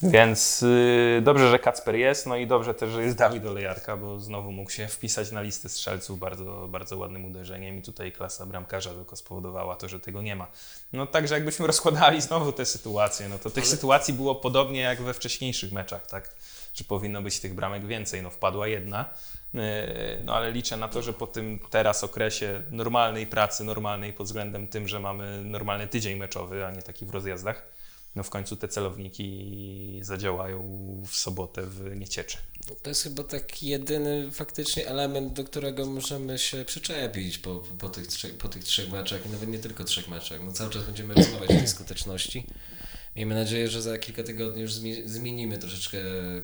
Więc 0.03 0.61
yy, 0.61 1.23
dobrze, 1.23 1.51
że 1.51 1.59
Kacper 1.59 1.95
jest, 1.95 2.27
no 2.27 2.37
i 2.37 2.47
dobrze 2.47 2.75
też, 2.75 2.91
że 2.91 3.03
jest 3.03 3.17
Dawid 3.17 3.47
Olejarka, 3.47 3.97
bo 3.97 4.21
znowu 4.21 4.53
mógł 4.53 4.71
się 4.71 4.89
wpisać 4.89 5.33
na 5.33 5.43
listę 5.43 5.69
strzelców 5.69 6.19
bardzo, 6.19 6.69
bardzo 6.69 6.97
ładnym 6.97 7.25
uderzeniem 7.25 7.79
i 7.79 7.83
tutaj 7.83 8.13
klasa 8.13 8.47
bramkarza 8.47 8.91
tylko 8.91 9.17
spowodowała 9.17 9.77
to, 9.77 9.89
że 9.89 10.01
tego 10.01 10.23
nie 10.23 10.37
ma. 10.37 10.47
No 10.93 11.07
także 11.07 11.35
jakbyśmy 11.35 11.67
rozkładali 11.73 12.21
znowu 12.21 12.53
te 12.53 12.67
sytuacje, 12.67 13.29
no 13.29 13.39
to 13.39 13.51
tych 13.51 13.67
sytuacji 13.67 14.15
było 14.15 14.35
podobnie 14.35 14.81
jak 14.81 15.03
we 15.03 15.15
wcześniejszych 15.15 15.73
meczach, 15.73 16.07
tak? 16.07 16.35
Że 16.75 16.85
powinno 16.85 17.23
być 17.23 17.41
tych 17.41 17.55
bramek 17.55 17.87
więcej. 17.87 18.23
No 18.23 18.31
wpadła 18.31 18.69
jedna, 18.69 19.11
yy, 19.55 19.63
no 20.25 20.35
ale 20.35 20.53
liczę 20.53 20.77
na 20.77 20.89
to, 20.89 21.03
że 21.03 21.13
po 21.13 21.27
tym 21.27 21.59
teraz 21.71 22.05
okresie 22.05 22.63
normalnej 22.71 23.27
pracy, 23.27 23.65
normalnej 23.65 24.13
pod 24.13 24.27
względem 24.27 24.69
tym, 24.69 24.89
że 24.89 25.01
mamy 25.01 25.43
normalny 25.45 25.87
tydzień 25.87 26.19
meczowy, 26.19 26.67
a 26.67 26.71
nie 26.71 26.83
taki 26.83 27.07
w 27.07 27.11
rozjazdach, 27.11 27.76
no 28.17 28.23
w 28.23 28.31
końcu 28.31 28.57
te 28.57 28.69
celowniki 28.69 30.01
zadziałają 30.03 30.63
w 31.07 31.17
sobotę 31.17 31.63
w 31.63 31.97
Niecieczy. 31.97 32.39
To 32.83 32.91
jest 32.91 33.03
chyba 33.03 33.25
taki 33.25 33.67
jedyny 33.67 34.31
faktycznie 34.33 34.89
element, 34.89 35.33
do 35.33 35.45
którego 35.45 35.87
możemy 35.87 36.39
się 36.39 36.65
przyczepić 36.65 37.39
po, 37.39 37.63
po, 37.79 37.89
tych, 37.89 38.07
trzech, 38.07 38.39
po 38.39 38.49
tych 38.49 38.65
trzech 38.65 38.93
meczach 38.93 39.27
i 39.27 39.29
nawet 39.29 39.49
nie 39.49 39.59
tylko 39.59 39.85
trzech 39.85 40.09
meczach. 40.09 40.41
No 40.45 40.53
cały 40.53 40.71
czas 40.71 40.85
będziemy 40.85 41.15
rozmawiać 41.15 41.51
o 41.51 41.55
tej 41.55 41.69
skuteczności. 41.69 42.47
Miejmy 43.17 43.35
nadzieję, 43.35 43.69
że 43.69 43.83
za 43.83 43.99
kilka 43.99 44.23
tygodni 44.23 44.63
już 44.63 44.73
zmi- 44.73 45.09
zmienimy 45.09 45.59
troszeczkę 45.59 45.99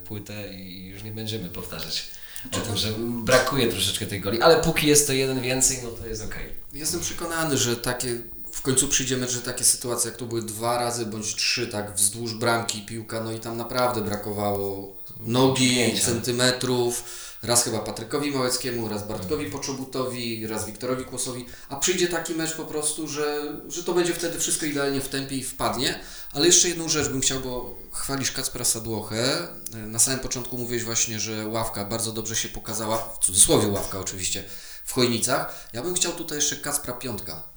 płytę 0.05 0.55
i 0.55 0.87
już 0.87 1.03
nie 1.03 1.13
będziemy 1.13 1.49
powtarzać 1.49 2.05
o 2.53 2.61
tym, 2.61 2.77
że 2.77 2.93
brakuje 3.25 3.69
troszeczkę 3.69 4.07
tej 4.07 4.21
goli, 4.21 4.43
ale 4.43 4.63
póki 4.63 4.87
jest 4.87 5.07
to 5.07 5.13
jeden 5.13 5.41
więcej, 5.41 5.79
no 5.83 5.91
to 5.91 6.07
jest 6.07 6.25
okej. 6.25 6.49
Jestem 6.73 7.01
przekonany, 7.01 7.59
że 7.59 7.77
takie 7.77 8.19
w 8.53 8.63
końcu 8.63 8.89
przyjdziemy, 8.89 9.29
że 9.29 9.41
takie 9.41 9.65
sytuacje 9.65 10.11
jak 10.11 10.19
to 10.19 10.27
były 10.27 10.43
dwa 10.43 10.79
razy 10.79 11.07
bądź 11.07 11.35
trzy 11.35 11.67
tak 11.67 11.95
wzdłuż 11.95 12.35
bramki 12.35 12.87
piłka, 12.87 13.25
no 13.25 13.33
i 13.33 13.41
tam 13.41 13.57
naprawdę 13.57 14.01
brakowało 14.01 14.97
nogi, 15.21 15.77
Pięcia. 15.77 16.07
centymetrów, 16.07 17.05
raz 17.43 17.65
chyba 17.65 17.79
Patrykowi 17.79 18.31
Małeckiemu, 18.31 18.89
raz 18.89 19.07
Bartkowi 19.09 19.51
Poczobutowi, 19.51 20.47
raz 20.47 20.67
Wiktorowi 20.67 21.05
Kłosowi, 21.05 21.47
a 21.69 21.77
przyjdzie 21.77 22.09
taki 22.09 22.35
mecz 22.35 22.55
po 22.55 22.65
prostu, 22.65 23.09
że, 23.09 23.57
że 23.69 23.85
to 23.85 23.95
będzie 23.95 24.15
wtedy 24.15 24.39
wszystko 24.39 24.67
idealnie 24.67 25.01
w 25.01 25.09
tempie 25.09 25.37
i 25.37 25.45
wpadnie. 25.45 26.01
Ale 26.33 26.47
jeszcze 26.47 26.69
jedną 26.69 26.89
rzecz 26.89 27.09
bym 27.09 27.21
chciał, 27.21 27.41
bo 27.41 27.79
chwalisz 27.93 28.33
Kacpra 28.33 28.65
Sadłochę. 28.65 29.49
Na 29.87 29.99
samym 29.99 30.21
początku 30.21 30.59
mówiłeś 30.59 30.85
właśnie, 30.85 31.21
że 31.21 31.49
ławka 31.49 31.85
bardzo 31.85 32.13
dobrze 32.13 32.37
się 32.37 32.49
pokazała, 32.49 32.99
w 32.99 33.25
cudzysłowie 33.25 33.69
ławka 33.69 34.01
oczywiście, 34.01 34.45
w 34.85 34.93
Chojnicach. 34.93 35.69
Ja 35.73 35.83
bym 35.83 35.95
chciał 35.95 36.13
tutaj 36.13 36.39
jeszcze 36.39 36.57
Kacpra 36.57 36.93
Piątka 36.93 37.52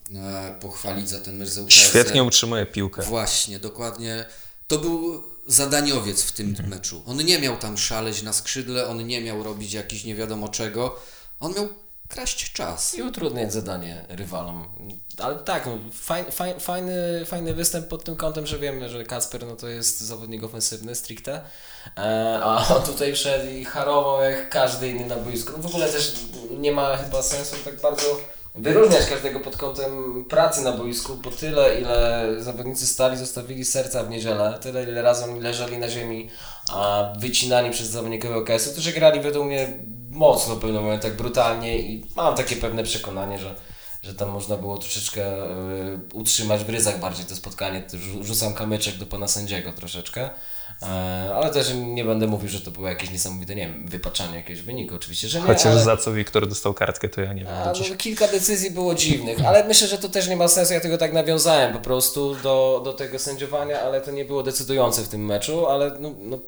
pochwalić 0.61 1.09
za 1.09 1.19
ten 1.19 1.37
mecz 1.37 1.49
z 1.49 1.57
UKS. 1.57 1.73
Świetnie 1.73 2.23
utrzymuje 2.23 2.65
piłkę. 2.65 3.01
Właśnie, 3.01 3.59
dokładnie. 3.59 4.25
To 4.67 4.77
był 4.77 5.23
zadaniowiec 5.47 6.23
w 6.23 6.31
tym 6.31 6.49
Mhm. 6.49 6.69
meczu. 6.69 7.03
On 7.07 7.17
nie 7.17 7.39
miał 7.39 7.57
tam 7.57 7.77
szaleć 7.77 8.21
na 8.21 8.33
skrzydle, 8.33 8.87
on 8.87 9.07
nie 9.07 9.21
miał 9.21 9.43
robić 9.43 9.73
jakiś 9.73 10.03
nie 10.03 10.15
wiadomo 10.15 10.47
czego. 10.49 10.95
On 11.39 11.53
miał 11.53 11.69
kraść 12.09 12.51
czas. 12.53 12.95
I 12.95 13.01
utrudniać 13.03 13.53
zadanie 13.53 14.05
rywalom. 14.09 14.67
Ale 15.17 15.35
tak, 15.35 15.65
no, 15.65 15.77
faj, 15.93 16.31
faj, 16.31 16.59
fajny, 16.59 17.25
fajny 17.25 17.53
występ 17.53 17.87
pod 17.87 18.03
tym 18.03 18.15
kątem, 18.15 18.47
że 18.47 18.59
wiemy, 18.59 18.89
że 18.89 19.03
Kasper 19.03 19.45
no, 19.45 19.55
to 19.55 19.67
jest 19.67 20.01
zawodnik 20.01 20.43
ofensywny 20.43 20.95
stricte, 20.95 21.41
e, 21.97 22.39
a 22.43 22.67
on 22.75 22.83
tutaj 22.83 23.13
wszedł 23.13 23.51
i 23.51 23.65
harował 23.65 24.21
jak 24.21 24.49
każdy 24.49 24.89
inny 24.89 25.05
na 25.05 25.15
boisku. 25.15 25.51
No, 25.57 25.63
w 25.63 25.65
ogóle 25.65 25.87
też 25.89 26.13
nie 26.59 26.71
ma 26.71 26.97
chyba 26.97 27.23
sensu 27.23 27.55
tak 27.65 27.81
bardzo 27.81 28.19
wyróżniać 28.57 29.05
każdego 29.05 29.39
pod 29.39 29.57
kątem 29.57 30.25
pracy 30.29 30.61
na 30.61 30.71
boisku, 30.71 31.15
bo 31.15 31.31
tyle 31.31 31.79
ile 31.81 32.27
zawodnicy 32.39 32.87
stali 32.87 33.17
zostawili 33.17 33.65
serca 33.65 34.03
w 34.03 34.09
niedzielę, 34.09 34.57
tyle 34.61 34.83
ile 34.83 35.01
razem 35.01 35.39
leżeli 35.39 35.77
na 35.77 35.89
ziemi, 35.89 36.29
a 36.69 37.13
wycinani 37.19 37.71
przez 37.71 37.87
zawodników 37.87 38.31
OKS-u, 38.31 38.81
że 38.81 38.91
grali 38.91 39.19
według 39.19 39.45
mnie 39.45 39.67
mocno 40.09 40.55
w 40.55 40.59
pewnym 40.59 40.83
momentach 40.83 41.15
brutalnie 41.15 41.79
i 41.79 42.05
mam 42.15 42.35
takie 42.35 42.55
pewne 42.55 42.83
przekonanie, 42.83 43.39
że, 43.39 43.55
że 44.03 44.13
tam 44.13 44.29
można 44.29 44.57
było 44.57 44.77
troszeczkę 44.77 45.43
y, 45.43 45.99
utrzymać 46.13 46.63
w 46.63 46.69
ryzach 46.69 46.99
bardziej 46.99 47.25
to 47.25 47.35
spotkanie. 47.35 47.83
Rzucam 48.21 48.53
kamyczek 48.53 48.95
do 48.95 49.05
pana 49.05 49.27
sędziego 49.27 49.71
troszeczkę. 49.73 50.29
E, 50.81 50.85
ale 51.35 51.49
też 51.49 51.73
nie 51.73 52.05
będę 52.05 52.27
mówił, 52.27 52.49
że 52.49 52.61
to 52.61 52.71
było 52.71 52.87
jakieś 52.87 53.11
niesamowite, 53.11 53.55
nie 53.55 53.67
wiem, 53.67 53.85
wypaczanie 53.87 54.35
jakiegoś 54.35 54.61
wyniku, 54.63 54.95
oczywiście, 54.95 55.27
że 55.27 55.39
nie, 55.39 55.47
Chociaż 55.47 55.65
ale... 55.73 55.83
za 55.83 55.97
co 55.97 56.13
Wiktor 56.13 56.47
dostał 56.47 56.73
kartkę, 56.73 57.09
to 57.09 57.21
ja 57.21 57.33
nie 57.33 57.43
wiem. 57.43 57.53
A, 57.53 57.65
no, 57.65 57.95
kilka 57.97 58.27
decyzji 58.27 58.71
było 58.71 58.95
dziwnych, 58.95 59.45
ale 59.45 59.63
myślę, 59.67 59.87
że 59.87 59.97
to 59.97 60.09
też 60.09 60.27
nie 60.27 60.35
ma 60.35 60.47
sensu. 60.47 60.73
Ja 60.73 60.79
tego 60.79 60.97
tak 60.97 61.13
nawiązałem 61.13 61.73
po 61.73 61.79
prostu 61.79 62.35
do, 62.35 62.81
do 62.83 62.93
tego 62.93 63.19
sędziowania, 63.19 63.81
ale 63.81 64.01
to 64.01 64.11
nie 64.11 64.25
było 64.25 64.43
decydujące 64.43 65.01
w 65.01 65.07
tym 65.07 65.25
meczu, 65.25 65.67
ale 65.67 65.91
no, 65.99 66.13
no, 66.21 66.39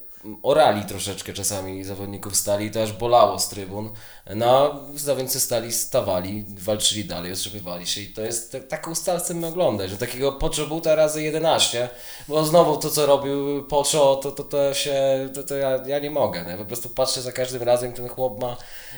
orali 0.44 0.86
troszeczkę 0.86 1.34
czasami 1.34 1.84
zawodników 1.84 2.36
stali 2.36 2.72
to 2.72 2.84
aż 2.84 2.94
bolało 2.94 3.40
z 3.40 3.50
trybun. 3.50 3.90
No, 4.36 4.80
zawodnicy 4.96 5.40
stali, 5.40 5.74
stawali, 5.74 6.46
walczyli 6.48 7.06
dalej, 7.06 7.32
otrzymywali 7.34 7.88
się 7.88 8.02
i 8.02 8.08
to 8.08 8.22
jest 8.22 8.52
te, 8.52 8.62
taką 8.62 8.96
stal 8.96 9.20
chcemy 9.20 9.48
oglądać, 9.48 9.90
że 9.90 9.98
takiego 9.98 10.32
Poczo 10.32 10.68
buta 10.68 10.96
razy 10.96 11.24
11, 11.24 11.90
bo 12.28 12.46
znowu 12.46 12.78
to 12.78 12.90
co 12.90 13.06
robił 13.06 13.64
Poczo, 13.64 14.16
to, 14.16 14.32
to, 14.32 14.44
to 14.44 14.74
się, 14.74 15.30
to, 15.34 15.44
to 15.44 15.56
ja, 15.56 15.80
ja 15.86 16.00
nie 16.00 16.12
mogę, 16.12 16.46
nie? 16.48 16.58
po 16.58 16.66
prostu 16.66 16.90
patrzę 16.90 17.22
za 17.22 17.32
każdym 17.32 17.64
razem, 17.64 17.94
ten 17.94 18.08
chłop 18.10 18.42
ma, 18.42 18.58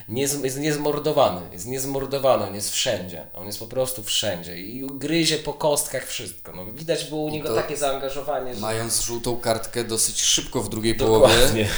nie, 0.10 0.21
jest- 0.21 0.60
niezmordowany, 0.60 1.41
jest 1.51 1.65
niezmordowany, 1.65 2.47
on 2.47 2.55
jest 2.55 2.71
wszędzie, 2.71 3.27
on 3.34 3.45
jest 3.47 3.60
po 3.60 3.67
prostu 3.67 4.03
wszędzie 4.03 4.58
i 4.60 4.88
gryzie 4.93 5.38
po 5.38 5.53
kostkach 5.53 6.05
wszystko, 6.08 6.51
no, 6.55 6.65
widać 6.65 7.05
było 7.05 7.21
u 7.21 7.29
niego 7.29 7.49
to- 7.49 7.55
takie 7.55 7.77
zaangażowanie, 7.77 8.55
że 8.55 8.62
Mając 8.62 9.01
żółtą 9.01 9.38
kartkę 9.38 9.84
dosyć 9.84 10.21
szybko 10.21 10.62
w 10.62 10.69
drugiej 10.69 10.95
dokładnie, 11.13 11.69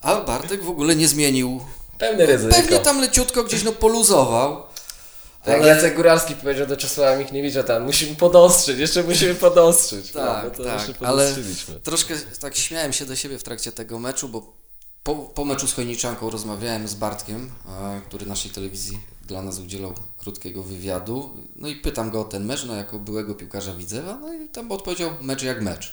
A 0.00 0.16
Bartek 0.20 0.62
w 0.64 0.70
ogóle 0.70 0.96
nie 0.96 1.08
zmienił. 1.08 1.60
pewne 1.98 2.26
ryzyko. 2.26 2.54
Pewnie 2.54 2.78
tam 2.78 3.00
leciutko 3.00 3.44
gdzieś 3.44 3.62
no 3.64 3.72
poluzował. 3.72 4.62
Tak 5.44 5.60
ale- 5.60 5.68
Jacek 5.68 5.96
Góralski 5.96 6.34
powiedział 6.34 6.66
do 6.66 6.76
Czesława 6.76 7.16
Michniewicza 7.16 7.62
tam, 7.62 7.82
musimy 7.82 8.16
podostrzyć, 8.16 8.78
jeszcze 8.78 9.02
musimy 9.02 9.34
podostrzyć. 9.34 10.10
Tak, 10.10 10.44
no, 10.44 10.50
to 10.50 10.64
tak, 10.64 10.88
ale 11.00 11.34
troszkę 11.82 12.14
tak 12.40 12.56
śmiałem 12.56 12.92
się 12.92 13.06
do 13.06 13.16
siebie 13.16 13.38
w 13.38 13.42
trakcie 13.42 13.72
tego 13.72 13.98
meczu, 13.98 14.28
bo 14.28 14.52
po, 15.02 15.14
po 15.14 15.44
meczu 15.44 15.68
z 15.68 15.74
Chojniczanką 15.74 16.30
rozmawiałem 16.30 16.88
z 16.88 16.94
Bartkiem, 16.94 17.50
e, 17.68 18.00
który 18.08 18.26
naszej 18.26 18.50
telewizji 18.50 19.00
dla 19.26 19.42
nas 19.42 19.58
udzielał 19.58 19.94
krótkiego 20.18 20.62
wywiadu. 20.62 21.30
No 21.56 21.68
i 21.68 21.76
pytam 21.76 22.10
go 22.10 22.20
o 22.20 22.24
ten 22.24 22.44
mecz, 22.44 22.64
no 22.64 22.74
jako 22.74 22.98
byłego 22.98 23.34
piłkarza 23.34 23.74
Widzewa, 23.74 24.18
no 24.20 24.32
i 24.32 24.48
tam 24.48 24.72
odpowiedział 24.72 25.10
mecz 25.20 25.42
jak 25.42 25.62
mecz. 25.62 25.90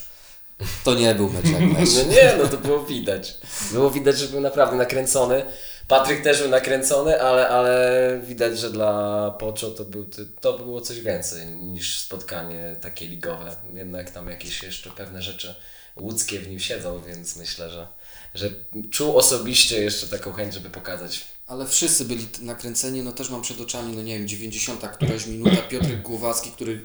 To 0.84 0.96
nie 0.96 1.16
był 1.16 1.30
mecz 1.30 1.46
jak 1.46 1.62
mecz. 1.62 1.90
No 1.96 2.14
nie, 2.14 2.36
no 2.38 2.48
to 2.48 2.58
było 2.58 2.86
widać. 2.86 3.38
Było 3.72 3.92
widać, 3.92 4.18
że 4.18 4.28
był 4.28 4.42
naprawdę 4.42 4.78
nakręcony. 4.78 5.46
Patryk 5.88 6.24
też 6.24 6.42
był 6.42 6.50
nakręcony, 6.50 7.22
ale, 7.22 7.50
ale 7.50 8.22
widać, 8.24 8.60
że 8.60 8.70
dla 8.70 9.32
Poczo 9.32 9.72
to, 9.72 9.86
był, 9.86 10.10
to 10.42 10.58
było 10.58 10.82
coś 10.82 11.02
więcej 11.02 11.48
niż 11.48 12.00
spotkanie 12.00 12.76
takie 12.82 13.08
ligowe. 13.08 13.56
Jednak 13.74 14.12
tam 14.12 14.30
jakieś 14.30 14.64
jeszcze 14.64 14.90
pewne 14.90 15.22
rzeczy 15.22 15.56
łódzkie 16.00 16.40
w 16.40 16.50
nim 16.50 16.60
siedzą, 16.60 17.02
więc 17.08 17.36
myślę, 17.36 17.70
że, 17.70 17.88
że 18.36 18.50
czuł 18.92 19.18
osobiście 19.18 19.84
jeszcze 19.84 20.08
taką 20.08 20.34
chęć, 20.34 20.54
żeby 20.54 20.70
pokazać 20.70 21.26
Ale 21.48 21.68
wszyscy 21.68 22.06
byli 22.06 22.28
nakręceni, 22.42 23.02
no 23.02 23.12
też 23.12 23.30
mam 23.30 23.42
przed 23.42 23.62
oczami, 23.62 23.96
no 23.96 24.02
nie 24.02 24.18
wiem, 24.18 24.28
90 24.28 24.88
któraś 24.88 25.26
minuta, 25.26 25.58
Piotrek 25.70 26.02
Głowacki, 26.02 26.52
który 26.52 26.82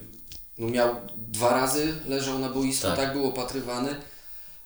no 0.62 0.68
miał 0.70 0.96
dwa 1.16 1.51
razy, 1.51 1.94
leżał 2.09 2.38
na 2.38 2.48
boisku, 2.48 2.87
Tak. 2.87 2.96
tak. 2.96 3.12
był 3.12 3.27
opatrywany, 3.27 3.96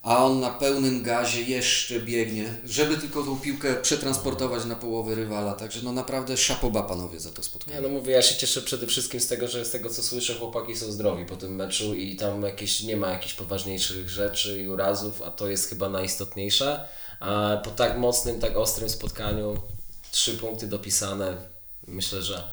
a 0.03 0.25
on 0.25 0.41
na 0.41 0.51
pełnym 0.51 1.03
gazie 1.03 1.43
jeszcze 1.43 2.01
biegnie, 2.01 2.55
żeby 2.65 2.97
tylko 2.97 3.23
tą 3.23 3.41
piłkę 3.41 3.75
przetransportować 3.75 4.65
na 4.65 4.75
połowę 4.77 5.15
rywala, 5.15 5.53
także 5.55 5.81
no 5.83 5.93
naprawdę 5.93 6.37
szapoba 6.37 6.83
panowie 6.83 7.21
za 7.21 7.31
to 7.31 7.37
Ja 7.39 7.43
spotkanie. 7.43 7.81
no 7.81 7.89
mówię, 7.89 8.13
ja 8.13 8.23
się 8.23 8.35
cieszę 8.37 8.63
przede 8.63 8.87
wszystkim 8.87 9.21
z 9.21 9.27
tego, 9.27 9.49
że 9.49 9.65
z 9.65 9.71
tego 9.71 9.91
co 9.91 10.03
słyszę, 10.03 10.35
chłopaki 10.35 10.77
są 10.77 10.93
zdrowi 10.93 11.25
po 11.27 11.37
tym 11.37 11.55
meczu 11.57 11.95
i 11.95 12.17
tam 12.17 12.43
jakieś, 12.43 12.83
nie 12.83 12.97
ma 12.97 13.11
jakichś 13.11 13.35
poważniejszych 13.35 14.11
rzeczy 14.11 14.63
i 14.63 14.69
urazów, 14.69 15.23
a 15.23 15.31
to 15.31 15.49
jest 15.49 15.69
chyba 15.69 15.89
najistotniejsze. 15.89 16.89
A 17.21 17.57
po 17.65 17.71
tak 17.71 17.99
mocnym, 17.99 18.41
tak 18.41 18.57
ostrym 18.57 18.89
spotkaniu, 18.91 19.57
trzy 20.11 20.35
punkty 20.35 20.67
dopisane, 20.67 21.37
myślę, 21.87 22.23
że 22.23 22.45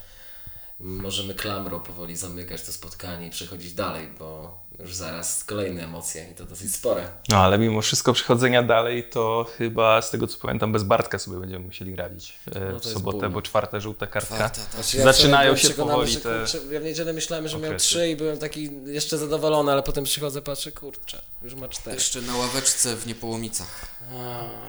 możemy 0.83 1.33
klamrą 1.35 1.79
powoli 1.79 2.15
zamykać 2.15 2.61
to 2.61 2.71
spotkanie 2.71 3.27
i 3.27 3.29
przechodzić 3.29 3.73
dalej, 3.73 4.07
bo 4.19 4.59
już 4.79 4.95
zaraz 4.95 5.43
kolejne 5.43 5.83
emocje 5.83 6.27
i 6.31 6.35
to 6.35 6.45
dosyć 6.45 6.75
spore. 6.75 7.09
No 7.29 7.37
ale 7.37 7.57
mimo 7.57 7.81
wszystko 7.81 8.13
przechodzenia 8.13 8.63
dalej, 8.63 9.09
to 9.09 9.45
chyba 9.57 10.01
z 10.01 10.11
tego 10.11 10.27
co 10.27 10.37
pamiętam 10.39 10.71
bez 10.71 10.83
Bartka 10.83 11.19
sobie 11.19 11.37
będziemy 11.39 11.65
musieli 11.65 11.95
radzić 11.95 12.39
e, 12.55 12.59
No 12.73 12.79
w 12.79 12.85
sobotę, 12.85 13.19
ból. 13.19 13.29
bo 13.29 13.41
czwarta 13.41 13.79
żółta 13.79 14.07
kartka. 14.07 14.35
Czwarta, 14.35 14.61
tak. 14.61 14.71
Znaczy, 14.73 14.97
ja 14.97 15.03
Zaczynają 15.03 15.55
się 15.55 15.69
powoli 15.69 16.11
że, 16.11 16.19
te 16.19 16.39
kurczę, 16.39 16.59
Ja 16.71 16.79
w 16.79 16.83
niedzielę 16.83 17.13
myślałem, 17.13 17.47
że 17.47 17.57
miał 17.57 17.65
okresy. 17.65 17.85
trzy 17.85 18.09
i 18.09 18.15
byłem 18.15 18.37
taki 18.37 18.69
jeszcze 18.85 19.17
zadowolony, 19.17 19.71
ale 19.71 19.83
potem 19.83 20.03
przychodzę, 20.03 20.41
patrzę, 20.41 20.71
kurczę, 20.71 21.21
już 21.43 21.55
ma 21.55 21.67
cztery. 21.69 21.95
Jeszcze 21.95 22.21
na 22.21 22.35
ławeczce 22.37 22.95
w 22.95 23.07
Niepołomicach, 23.07 23.85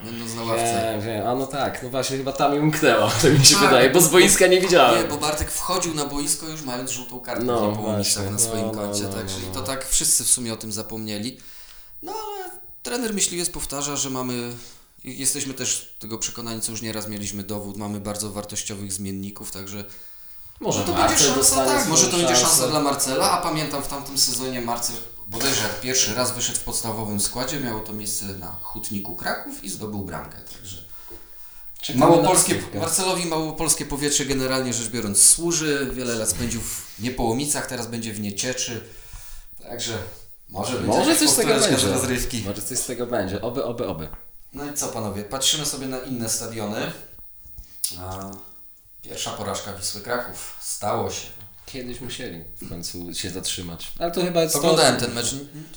będąc 0.04 0.34
na 0.34 0.42
ławce. 0.42 0.90
Wiem, 0.92 1.00
wiem. 1.00 1.26
A 1.26 1.34
no 1.34 1.46
tak, 1.46 1.82
no 1.82 1.90
właśnie, 1.90 2.16
chyba 2.16 2.32
tam 2.32 2.52
mi 2.52 2.58
umknęło, 2.58 3.10
to 3.22 3.28
mi 3.28 3.46
się 3.46 3.54
Tak. 3.54 3.64
wydaje, 3.64 3.90
bo 3.90 4.00
z 4.00 4.08
boiska 4.08 4.46
nie 4.46 4.60
widziałem. 4.60 5.02
Nie, 5.02 5.08
bo 5.08 5.16
Bartek 5.16 5.50
wchodził 5.50 5.94
na 5.94 6.04
boisko 6.04 6.48
już 6.48 6.62
mając 6.62 6.90
żółtą 6.90 7.20
kartę 7.20 7.44
No, 7.44 7.72
właśnie. 7.72 8.22
na 8.30 8.38
swoim 8.38 8.66
No, 8.66 8.72
no, 8.72 8.78
koncie, 8.78 9.02
no, 9.02 9.08
także 9.12 9.36
no, 9.38 9.44
i 9.44 9.46
no. 9.46 9.54
to 9.54 9.62
tak 9.62 9.88
wszyscy 9.88 10.24
w 10.24 10.28
sumie 10.28 10.52
o 10.52 10.56
tym 10.56 10.72
zapomnieli. 10.72 11.38
No 12.02 12.12
ale 12.12 12.50
trener 12.82 13.14
myśliwiec 13.14 13.50
powtarza, 13.50 13.96
że 13.96 14.10
mamy, 14.10 14.52
jesteśmy 15.04 15.54
też 15.54 15.96
tego 15.98 16.18
przekonani, 16.18 16.60
co 16.60 16.72
już 16.72 16.82
nieraz 16.82 17.08
mieliśmy 17.08 17.42
dowód, 17.42 17.76
mamy 17.76 18.00
bardzo 18.00 18.30
wartościowych 18.30 18.92
zmienników, 18.92 19.50
także 19.50 19.84
Może 20.60 20.84
to 20.84 20.92
Marcel 20.92 21.08
będzie 21.32 21.44
szansa, 21.44 21.64
tak, 21.66 21.88
może 21.88 22.06
to 22.08 22.16
będzie 22.16 22.36
szansa 22.36 22.68
dla 22.68 22.80
Marcela, 22.80 23.30
a 23.30 23.42
pamiętam 23.42 23.82
w 23.82 23.88
tamtym 23.88 24.18
sezonie 24.18 24.60
Marcel 24.60 24.96
bodajże 25.28 25.62
jak 25.62 25.80
pierwszy 25.80 26.14
raz 26.14 26.32
wyszedł 26.32 26.58
w 26.58 26.62
podstawowym 26.62 27.20
składzie, 27.20 27.60
miało 27.60 27.80
to 27.80 27.92
miejsce 27.92 28.24
na 28.24 28.52
Hutniku 28.62 29.16
Kraków 29.16 29.64
i 29.64 29.68
zdobył 29.68 30.04
bramkę, 30.04 30.36
także... 30.52 30.76
Czekamy 31.82 32.06
Małopolskie. 32.06 32.62
Marcelowi 32.74 33.26
małopolskie 33.26 33.86
powietrze 33.86 34.24
generalnie 34.24 34.72
rzecz 34.72 34.88
biorąc 34.88 35.22
służy. 35.22 35.90
Wiele 35.92 36.14
lat 36.14 36.28
spędził 36.30 36.60
w 36.60 37.00
Niepołomicach, 37.00 37.66
teraz 37.66 37.86
będzie 37.86 38.12
w 38.12 38.20
Niecieczy. 38.20 38.84
Także 39.62 39.98
Może 40.48 40.72
będzie 40.72 40.86
Może 40.88 41.16
coś 41.16 41.30
z 41.30 41.36
tego 41.36 41.54
będzie. 41.60 41.88
rozrywki. 41.88 42.42
Może 42.46 42.62
coś 42.62 42.78
z 42.78 42.86
tego 42.86 43.06
będzie. 43.06 43.42
Oby, 43.42 43.64
oby, 43.64 43.86
oby. 43.86 44.08
No 44.52 44.70
i 44.70 44.74
co 44.74 44.88
panowie, 44.88 45.22
patrzymy 45.24 45.66
sobie 45.66 45.86
na 45.86 45.98
inne 45.98 46.28
stadiony. 46.28 46.92
A 48.00 48.30
pierwsza 49.02 49.30
porażka 49.30 49.72
Wisły 49.72 50.00
Kraków. 50.00 50.56
Stało 50.60 51.10
się. 51.10 51.26
Kiedyś 51.74 52.00
musieli 52.00 52.44
w 52.56 52.68
końcu 52.68 53.14
się 53.14 53.30
zatrzymać. 53.30 53.92
Ale 53.98 54.10
to 54.10 54.22
chyba 54.22 54.42
jest 54.42 54.56
Oglądałem 54.56 54.96
ten 54.96 55.12
mecz. 55.12 55.34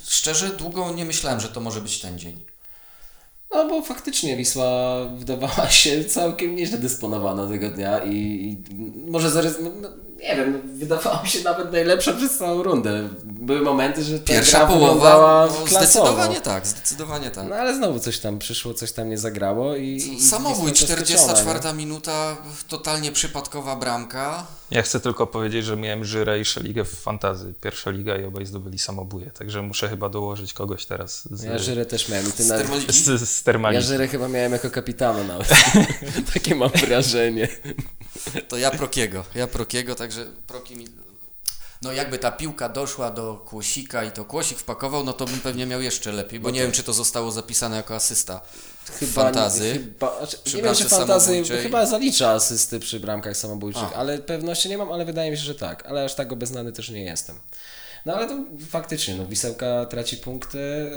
Szczerze, 0.07 0.49
długo 0.49 0.91
nie 0.91 1.05
myślałem, 1.05 1.39
że 1.39 1.49
to 1.49 1.59
może 1.59 1.81
być 1.81 1.99
ten 1.99 2.19
dzień. 2.19 2.43
No 3.51 3.69
bo 3.69 3.81
faktycznie 3.81 4.37
Wisła 4.37 5.05
wydawała 5.05 5.69
się 5.69 6.05
całkiem 6.05 6.55
nieźle 6.55 6.77
dysponowana 6.77 7.47
tego 7.47 7.69
dnia 7.69 7.99
i, 7.99 8.15
i 8.15 8.75
może 9.11 9.31
zarys... 9.31 9.55
nie 10.23 10.35
wiem, 10.35 10.61
wydawała 10.79 11.23
mi 11.23 11.29
się 11.29 11.43
nawet 11.43 11.71
najlepsza 11.71 12.13
przez 12.13 12.37
całą 12.37 12.63
rundę. 12.63 13.09
Były 13.23 13.61
momenty, 13.61 14.03
że 14.03 14.19
ta 14.19 14.25
Pierwsza 14.33 14.57
gra 14.57 14.67
połowa, 14.67 15.47
no, 15.51 15.65
klasowo. 15.65 16.05
zdecydowanie 16.05 16.41
tak, 16.41 16.67
zdecydowanie 16.67 17.31
tak. 17.31 17.47
No 17.49 17.55
ale 17.55 17.75
znowu 17.75 17.99
coś 17.99 18.19
tam 18.19 18.39
przyszło, 18.39 18.73
coś 18.73 18.91
tam 18.91 19.09
nie 19.09 19.17
zagrało 19.17 19.75
i... 19.75 20.19
Samobój, 20.21 20.71
Wisła 20.71 20.87
zaskoczona, 20.87 21.17
44 21.33 21.59
nie? 21.65 21.73
minuta, 21.73 22.37
totalnie 22.67 23.11
przypadkowa 23.11 23.75
bramka. 23.75 24.47
Ja 24.71 24.81
chcę 24.81 24.99
tylko 24.99 25.27
powiedzieć, 25.27 25.65
że 25.65 25.75
miałem 25.77 26.05
Żyrę 26.05 26.39
i 26.39 26.45
Szeligę 26.45 26.83
w 26.85 26.89
fantazy. 26.99 27.53
Pierwsza 27.61 27.89
liga 27.89 28.17
i 28.17 28.25
obaj 28.25 28.45
zdobyli 28.45 28.79
samobuje, 28.79 29.31
także 29.31 29.61
muszę 29.61 29.89
chyba 29.89 30.09
dołożyć 30.09 30.53
kogoś 30.53 30.85
teraz 30.85 31.27
z, 31.31 31.43
Ja 31.43 31.57
Żyrę 31.57 31.85
też 31.85 32.09
miałem 32.09 32.27
i 32.29 32.31
ty 32.31 32.43
Z 32.43 32.49
na... 32.49 32.57
Z, 32.89 33.29
z 33.29 33.43
Termaliki. 33.43 33.83
Ja 33.83 33.89
Żyrę 33.89 34.07
chyba 34.07 34.27
miałem 34.27 34.51
jako 34.51 34.69
kapitana 34.69 35.23
nawet. 35.23 35.47
Takie 36.33 36.55
mam 36.55 36.69
wrażenie. 36.69 37.47
To 38.47 38.57
ja 38.57 38.71
Prokiego, 38.71 39.23
ja 39.35 39.47
Prokiego, 39.47 39.95
także 40.07 40.25
Proki 40.47 40.75
mi... 40.75 40.87
No 41.81 41.91
jakby 41.91 42.19
ta 42.19 42.31
piłka 42.31 42.69
doszła 42.69 43.11
do 43.11 43.35
Kłosika 43.35 44.03
i 44.03 44.11
to 44.11 44.25
Kłosik 44.25 44.57
wpakował, 44.57 45.03
no 45.03 45.13
to 45.13 45.25
bym 45.25 45.39
pewnie 45.39 45.65
miał 45.65 45.81
jeszcze 45.81 46.11
lepiej, 46.11 46.39
bo 46.39 46.49
nie 46.49 46.61
wiem, 46.61 46.71
czy 46.71 46.83
to 46.83 46.93
zostało 46.93 47.31
zapisane 47.31 47.75
jako 47.75 47.95
asysta 47.95 48.41
Chyba, 48.99 49.11
fantazy. 49.11 49.73
Chyba, 49.73 50.17
znaczy, 50.17 50.57
nie 50.57 50.63
wiem, 50.63 50.75
czy 50.75 50.89
fantazy 50.89 51.43
chyba 51.43 51.85
zalicza 51.85 52.29
asysty 52.31 52.79
przy 52.79 52.99
bramkach 52.99 53.37
samobójczych, 53.37 53.83
A. 53.83 53.95
ale 53.95 54.17
pewności 54.17 54.69
nie 54.69 54.77
mam, 54.77 54.91
ale 54.91 55.05
wydaje 55.05 55.31
mi 55.31 55.37
się, 55.37 55.43
że 55.43 55.55
tak. 55.55 55.85
Ale 55.85 56.03
aż 56.05 56.15
tak 56.15 56.31
obeznany 56.31 56.71
też 56.71 56.89
nie 56.89 57.03
jestem. 57.03 57.35
No 58.05 58.15
ale 58.15 58.27
to 58.27 58.43
faktycznie, 58.69 59.15
no 59.15 59.25
Wisełka 59.25 59.85
traci 59.85 60.17
punkty, 60.17 60.91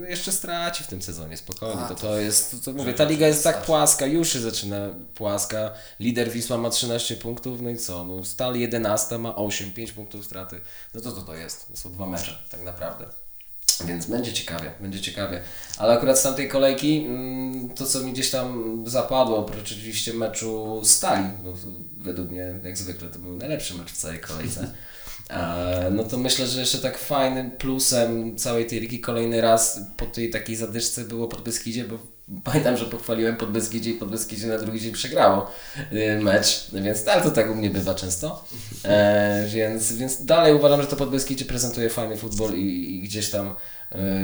yy, 0.00 0.10
jeszcze 0.10 0.32
straci 0.32 0.84
w 0.84 0.86
tym 0.86 1.02
sezonie, 1.02 1.36
spokojnie. 1.36 1.80
A, 1.80 1.88
to, 1.88 1.94
to 1.94 2.18
jest, 2.18 2.50
to, 2.50 2.56
to 2.56 2.72
mówię, 2.72 2.92
ta 2.92 3.04
liga 3.04 3.26
jest 3.26 3.44
tak 3.44 3.62
płaska, 3.62 4.06
już 4.06 4.32
się 4.32 4.40
zaczyna 4.40 4.76
płaska. 5.14 5.70
Lider 6.00 6.30
Wisła 6.30 6.58
ma 6.58 6.70
13 6.70 7.16
punktów, 7.16 7.60
no 7.62 7.70
i 7.70 7.76
co? 7.76 8.04
No, 8.04 8.24
Stal 8.24 8.56
11 8.56 9.18
ma 9.18 9.36
8, 9.36 9.72
5 9.72 9.92
punktów 9.92 10.24
straty. 10.24 10.60
No 10.94 11.00
to 11.00 11.12
co 11.12 11.22
to 11.22 11.34
jest? 11.34 11.68
To 11.68 11.76
są 11.76 11.92
dwa 11.92 12.06
mecze, 12.06 12.38
tak 12.50 12.62
naprawdę. 12.62 13.06
Więc 13.84 14.06
będzie 14.06 14.32
ciekawie, 14.32 14.70
będzie 14.80 15.00
ciekawie. 15.00 15.40
Ale 15.78 15.92
akurat 15.92 16.18
z 16.18 16.22
tamtej 16.22 16.48
kolejki, 16.48 17.04
mm, 17.06 17.68
to 17.68 17.86
co 17.86 18.00
mi 18.00 18.12
gdzieś 18.12 18.30
tam 18.30 18.82
zapadło, 18.86 19.38
oprócz 19.38 19.60
oczywiście 19.60 20.14
meczu 20.14 20.80
Stali, 20.84 21.24
bo 21.44 21.52
według 21.96 22.30
mnie 22.30 22.54
jak 22.64 22.78
zwykle 22.78 23.08
to 23.08 23.18
był 23.18 23.36
najlepszy 23.36 23.74
mecz 23.74 23.92
w 23.92 23.96
całej 23.96 24.20
kolejce. 24.20 24.66
E, 25.30 25.90
No 25.90 26.04
to 26.04 26.18
myślę, 26.18 26.46
że 26.46 26.60
jeszcze 26.60 26.78
tak 26.78 26.98
fajnym 26.98 27.50
plusem 27.50 28.36
całej 28.36 28.66
tej 28.66 28.80
ligi 28.80 29.00
kolejny 29.00 29.40
raz 29.40 29.80
po 29.96 30.06
tej 30.06 30.30
takiej 30.30 30.56
zadyszce 30.56 31.04
było 31.04 31.28
pod 31.28 31.40
Beskidzie, 31.40 31.84
bo 31.84 31.98
pamiętam, 32.44 32.76
że 32.76 32.84
pochwaliłem 32.84 33.36
pod 33.36 33.50
Beskidzie 33.50 33.90
i 33.90 33.94
pod 33.94 34.10
Beskidzie 34.10 34.46
na 34.46 34.58
drugi 34.58 34.80
dzień 34.80 34.92
przegrało 34.92 35.50
y, 35.92 36.20
mecz, 36.22 36.66
więc 36.72 37.08
ale 37.08 37.22
to 37.22 37.30
tak 37.30 37.50
u 37.50 37.54
mnie 37.54 37.70
bywa 37.70 37.94
często. 37.94 38.44
E, 38.84 39.46
więc, 39.48 39.92
więc 39.92 40.24
dalej 40.24 40.54
uważam, 40.54 40.82
że 40.82 40.88
to 40.88 40.96
pod 40.96 41.10
Beskidzie 41.10 41.44
prezentuje 41.44 41.90
fajny 41.90 42.16
futbol 42.16 42.54
i, 42.54 42.96
i 42.96 43.00
gdzieś 43.02 43.30
tam 43.30 43.54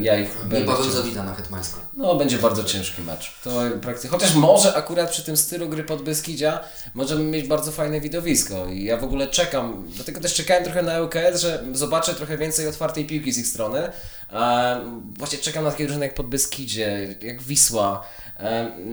ja 0.02 0.16
ich 0.18 0.36
będę 0.40 0.60
Niebawem 0.60 0.90
chciał- 0.90 1.24
na 1.24 1.34
Hetmańską. 1.34 1.78
no, 1.96 2.14
będzie 2.14 2.38
bardzo 2.38 2.64
ciężki 2.64 3.02
mecz. 3.02 3.32
To 3.44 3.50
praktycznie. 3.82 4.10
Chociaż 4.10 4.34
może 4.34 4.74
akurat 4.74 5.10
przy 5.10 5.22
tym 5.22 5.36
stylu 5.36 5.68
gry 5.68 5.84
pod 5.84 6.02
Beskidzia 6.02 6.60
możemy 6.94 7.24
mieć 7.24 7.48
bardzo 7.48 7.72
fajne 7.72 8.00
widowisko. 8.00 8.66
I 8.66 8.84
ja 8.84 8.96
w 8.96 9.04
ogóle 9.04 9.26
czekam, 9.26 9.84
dlatego 9.88 10.20
też 10.20 10.34
czekałem 10.34 10.64
trochę 10.64 10.82
na 10.82 11.00
ŁKS, 11.00 11.40
że 11.40 11.64
zobaczę 11.72 12.14
trochę 12.14 12.38
więcej 12.38 12.68
otwartej 12.68 13.04
piłki 13.06 13.32
z 13.32 13.38
ich 13.38 13.46
strony. 13.46 13.92
E, 14.32 14.80
właśnie 15.18 15.38
czekam 15.38 15.64
na 15.64 15.70
takie 15.70 15.84
drużyny 15.84 16.06
jak 16.06 16.14
pod 16.14 16.26
Beskidzie, 16.26 17.14
jak 17.22 17.42
Wisła, 17.42 18.04
e, 18.25 18.25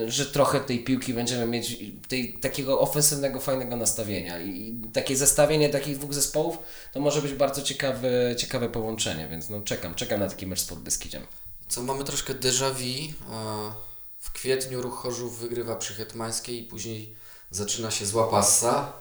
że 0.07 0.25
trochę 0.25 0.59
tej 0.59 0.83
piłki 0.83 1.13
będziemy 1.13 1.45
mieć, 1.45 1.77
tej, 2.07 2.33
takiego 2.33 2.79
ofensywnego, 2.79 3.39
fajnego 3.39 3.75
nastawienia. 3.75 4.39
I, 4.41 4.81
takie 4.93 5.15
zestawienie 5.15 5.69
takich 5.69 5.97
dwóch 5.97 6.13
zespołów 6.13 6.57
to 6.93 6.99
może 6.99 7.21
być 7.21 7.33
bardzo 7.33 7.61
ciekawe, 7.61 8.35
ciekawe 8.37 8.69
połączenie, 8.69 9.27
więc 9.27 9.49
no 9.49 9.61
czekam, 9.61 9.95
czekam 9.95 10.19
na 10.19 10.29
taki 10.29 10.47
mecz 10.47 10.59
z 10.61 10.65
pod 10.65 10.79
Beskidziem. 10.79 11.21
Co 11.67 11.83
mamy 11.83 12.03
troszkę 12.03 12.33
déjà 12.33 12.71
vu. 12.73 13.13
e, 13.33 13.73
W 14.19 14.31
kwietniu 14.31 14.81
Ruch 14.81 14.95
Chorzów 14.95 15.39
wygrywa 15.39 15.75
przy 15.75 15.93
Hetmańskiej 15.93 16.59
i 16.59 16.63
później 16.63 17.13
zaczyna 17.51 17.91
się 17.91 18.05
zła 18.05 18.27
passa. 18.27 18.93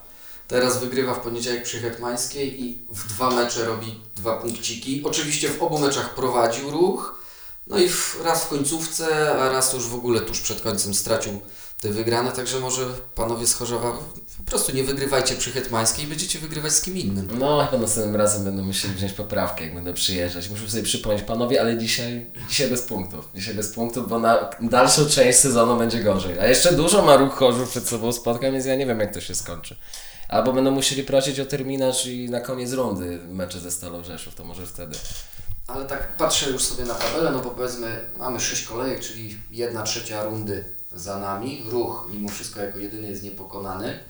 Teraz 0.49 0.79
wygrywa 0.81 1.15
w 1.15 1.21
poniedziałek 1.21 1.63
przy 1.63 1.81
Hetmańskiej 1.81 2.63
i 2.65 2.79
w 2.91 3.09
dwa 3.09 3.31
mecze 3.31 3.65
robi 3.65 4.01
dwa 4.17 4.37
punkciki. 4.37 5.03
Oczywiście 5.05 5.49
w 5.49 5.63
obu 5.63 5.79
meczach 5.79 6.15
prowadził 6.15 6.71
Ruch. 6.71 7.22
No 7.67 7.79
i 7.79 7.89
raz 8.25 8.45
w 8.45 8.49
końcówce, 8.49 9.31
a 9.31 9.49
raz 9.49 9.73
już 9.73 9.89
w 9.89 9.95
ogóle 9.95 10.21
tuż 10.21 10.41
przed 10.41 10.61
końcem 10.61 10.95
stracił 10.95 11.41
te 11.81 11.89
wygrane. 11.89 12.33
Także 12.33 12.61
może 12.61 12.87
panowie 13.15 13.47
z 13.47 13.55
Chorzowa 13.55 13.93
po 14.39 14.45
prostu 14.47 14.73
nie 14.73 14.85
wygrywajcie 14.85 15.35
przy 15.35 15.51
Hetmańskiej 15.51 16.05
i 16.05 16.09
będziecie 16.09 16.39
wygrywać 16.39 16.73
z 16.73 16.81
kim 16.81 16.99
innym. 16.99 17.29
No, 17.39 17.67
chyba 17.71 17.83
następnym 17.83 18.17
razem 18.17 18.45
będą 18.45 18.63
musieli 18.63 18.95
wziąć 18.95 19.13
poprawkę, 19.13 19.65
jak 19.65 19.75
będę 19.75 19.95
przyjeżdżać. 19.95 20.49
Muszę 20.49 20.71
sobie 20.71 20.83
przypomnieć, 20.83 21.23
panowie, 21.23 21.61
ale 21.61 21.79
dzisiaj, 21.79 22.27
dzisiaj 22.49 22.69
bez 22.69 22.83
punktów. 22.83 23.29
Dzisiaj 23.35 23.55
bez 23.55 23.73
punktów, 23.73 24.09
bo 24.09 24.19
na 24.19 24.51
dalszą 24.61 25.07
część 25.07 25.39
sezonu 25.39 25.77
będzie 25.77 26.01
gorzej. 26.01 26.39
A 26.39 26.47
jeszcze 26.47 26.73
dużo 26.73 27.03
ma 27.03 27.17
ruch 27.17 27.35
chorzów 27.35 27.71
przed 27.71 27.89
sobą 27.89 28.13
spotkań, 28.13 28.53
więc 28.53 28.67
ja 28.67 28.77
nie 28.77 28.87
wiem, 28.87 29.01
jak 29.01 29.15
to 29.15 29.21
się 29.21 29.35
skończy. 29.35 29.77
Albo 30.29 30.53
będą 30.53 30.71
musieli 30.71 31.03
prosić 31.03 31.41
o 31.41 31.47
terminarz 31.47 32.07
i 32.07 32.31
na 32.31 32.41
koniec 32.41 32.73
rundy 32.73 33.19
mecze 33.29 33.61
ze 33.61 33.71
Stalą 33.71 34.05
Rzeszów, 34.05 34.35
to 34.35 34.45
może 34.45 34.67
wtedy. 34.67 34.97
Ale 35.67 35.85
tak 35.85 36.17
patrzę 36.17 36.51
już 36.51 36.65
sobie 36.65 36.85
na 36.85 36.95
tabelę, 36.95 37.31
no 37.31 37.39
bo 37.39 37.51
powiedzmy 37.51 38.05
mamy 38.19 38.41
6 38.41 38.65
kolejek, 38.65 39.01
czyli 39.01 39.37
jedna 39.51 39.83
trzecia 39.83 40.25
rundy 40.25 40.65
za 40.93 41.19
nami. 41.19 41.65
Ruch 41.71 42.09
mimo 42.13 42.29
wszystko 42.29 42.61
jako 42.61 42.79
jedyny 42.79 43.09
jest 43.09 43.23
niepokonany. 43.23 44.01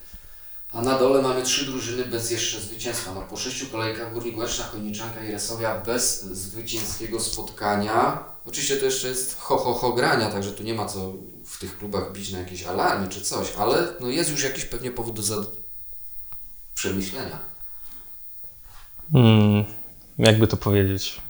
A 0.73 0.83
na 0.83 0.99
dole 0.99 1.23
mamy 1.23 1.43
trzy 1.43 1.65
drużyny 1.65 2.05
bez 2.05 2.31
jeszcze 2.31 2.61
zwycięstwa. 2.61 3.15
No 3.15 3.23
po 3.23 3.37
sześciu 3.37 3.67
kolejkach 3.67 4.12
Górnik 4.12 4.38
Łęczna, 4.38 4.65
Chojniczanka 4.65 5.25
i 5.25 5.33
Resowia 5.33 5.81
bez 5.81 6.23
zwycięskiego 6.23 7.21
spotkania. 7.21 8.25
Oczywiście 8.47 8.77
to 8.77 8.85
jeszcze 8.85 9.09
jest 9.09 9.38
ho 9.38 9.57
ho 9.57 9.75
ho 9.75 9.93
grania, 9.93 10.31
także 10.31 10.53
tu 10.53 10.62
nie 10.62 10.75
ma 10.75 10.87
co 10.87 11.12
w 11.45 11.59
tych 11.59 11.79
klubach 11.79 12.12
bić 12.12 12.33
na 12.33 12.38
jakieś 12.38 12.62
alarmy 12.62 13.09
czy 13.09 13.21
coś, 13.21 13.53
ale 13.59 13.88
no 14.01 14.09
jest 14.09 14.31
już 14.31 14.43
jakiś 14.43 14.65
pewnie 14.65 14.91
powód 14.91 15.17
do 15.17 15.23
zad... 15.23 15.47
przemyślenia. 16.75 17.38
Hmm, 19.12 19.65
jakby 20.19 20.47
to 20.47 20.57
powiedzieć? 20.57 21.21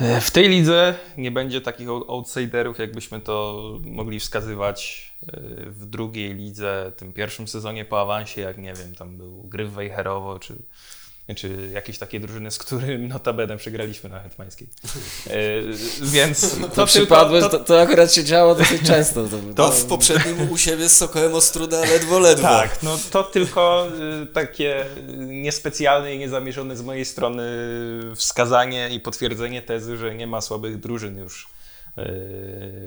E, 0.00 0.20
W 0.20 0.30
tej 0.30 0.48
lidze 0.48 0.94
nie 1.16 1.30
będzie 1.30 1.60
takich 1.60 1.88
out- 1.88 2.04
outsiderów, 2.08 2.78
jakbyśmy 2.78 3.20
to 3.20 3.62
mogli 3.84 4.20
wskazywać 4.20 5.10
e, 5.26 5.40
w 5.66 5.86
drugiej 5.86 6.34
lidze, 6.34 6.92
tym 6.96 7.12
pierwszym 7.12 7.48
sezonie 7.48 7.84
po 7.84 8.00
awansie, 8.00 8.40
jak 8.40 8.58
nie 8.58 8.74
wiem, 8.74 8.94
tam 8.94 9.16
był 9.16 9.42
Gryf 9.42 9.70
Wejherowo, 9.70 10.38
czy, 10.38 10.54
czy 11.34 11.70
jakieś 11.72 11.98
takie 11.98 12.20
drużyny, 12.20 12.50
z 12.50 12.58
którym 12.58 13.08
notabene 13.08 13.56
przegraliśmy 13.56 14.10
na 14.10 14.20
Hetmańskiej. 14.20 14.68
E, 15.26 15.30
Więc 16.02 16.40
to, 16.60 16.68
To, 16.68 16.86
przypadłeś, 16.86 17.44
To, 17.44 17.50
to, 17.50 17.58
to 17.58 17.80
akurat 17.80 18.14
się 18.14 18.24
działo 18.24 18.54
dosyć 18.54 18.82
często. 18.82 19.28
To, 19.28 19.38
To 19.54 19.70
w 19.70 19.84
poprzednim 19.84 20.50
u 20.50 20.58
siebie 20.58 20.88
z 20.88 20.96
Sokołem 20.96 21.34
Ostruda 21.34 21.80
ledwo, 21.80 22.18
ledwo. 22.18 22.42
Tak, 22.42 22.82
no 22.82 22.98
to 23.10 23.24
tylko 23.24 23.88
y, 24.22 24.26
takie 24.26 24.86
niespecjalne 25.16 26.14
i 26.14 26.18
niezamierzone 26.18 26.76
z 26.76 26.82
mojej 26.82 27.04
strony 27.04 27.42
wskazanie 28.14 28.88
i 28.90 29.00
potwierdzenie 29.00 29.62
tezy, 29.62 29.96
że 29.96 30.14
nie 30.14 30.26
ma 30.26 30.40
słabych 30.40 30.80
drużyn 30.80 31.18
już 31.18 31.44
y, 31.44 31.48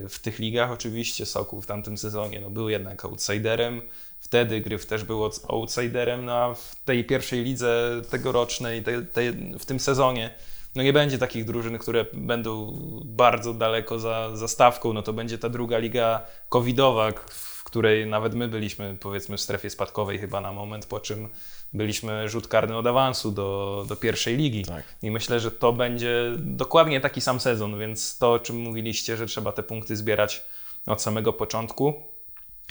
w 0.09 0.19
tych 0.21 0.39
ligach. 0.39 0.71
Oczywiście 0.71 1.25
Sokół 1.25 1.61
w 1.61 1.65
tamtym 1.65 1.97
sezonie 1.97 2.39
no, 2.39 2.49
był 2.49 2.69
jednak 2.69 3.05
outsiderem. 3.05 3.81
Wtedy 4.29 4.61
Gryf 4.61 4.85
też 4.85 5.03
był 5.03 5.19
outs- 5.19 5.45
outsiderem, 5.47 6.25
no 6.25 6.33
a 6.33 6.53
w 6.53 6.75
tej 6.85 7.03
pierwszej 7.03 7.43
lidze 7.43 8.01
tegorocznej, 8.09 8.83
te, 8.83 9.01
te, 9.01 9.21
w 9.59 9.65
tym 9.65 9.79
sezonie, 9.79 10.29
no 10.75 10.83
nie 10.83 10.93
będzie 10.93 11.17
takich 11.17 11.45
drużyn, 11.45 11.77
które 11.77 12.05
będą 12.13 12.77
bardzo 13.05 13.53
daleko 13.53 13.99
za, 13.99 14.35
za 14.35 14.47
stawką. 14.47 14.93
No 14.93 15.01
to 15.01 15.13
będzie 15.13 15.37
ta 15.37 15.49
druga 15.49 15.77
liga 15.77 16.21
covidowa, 16.49 17.11
w 17.29 17.63
której 17.63 18.07
nawet 18.07 18.33
my 18.33 18.47
byliśmy 18.47 18.97
powiedzmy 18.99 19.37
w 19.37 19.41
strefie 19.41 19.69
spadkowej 19.69 20.19
chyba 20.19 20.41
na 20.41 20.51
moment, 20.51 20.85
po 20.85 20.99
czym 20.99 21.29
byliśmy 21.73 22.29
rzut 22.29 22.47
karny 22.47 22.77
od 22.77 22.87
awansu 22.87 23.31
do, 23.31 23.85
do 23.87 23.95
pierwszej 23.95 24.37
ligi. 24.37 24.65
Tak. 24.65 24.83
I 25.01 25.11
myślę, 25.11 25.39
że 25.39 25.51
to 25.51 25.73
będzie 25.73 26.31
dokładnie 26.37 27.01
taki 27.01 27.21
sam 27.21 27.39
sezon, 27.39 27.79
więc 27.79 28.17
to 28.17 28.31
o 28.31 28.39
czym 28.39 28.55
mówiliście, 28.55 29.17
że 29.17 29.25
trzeba 29.25 29.51
te 29.51 29.63
punkty 29.63 29.95
zbierać 29.95 30.45
od 30.85 31.01
samego 31.01 31.33
początku, 31.33 31.93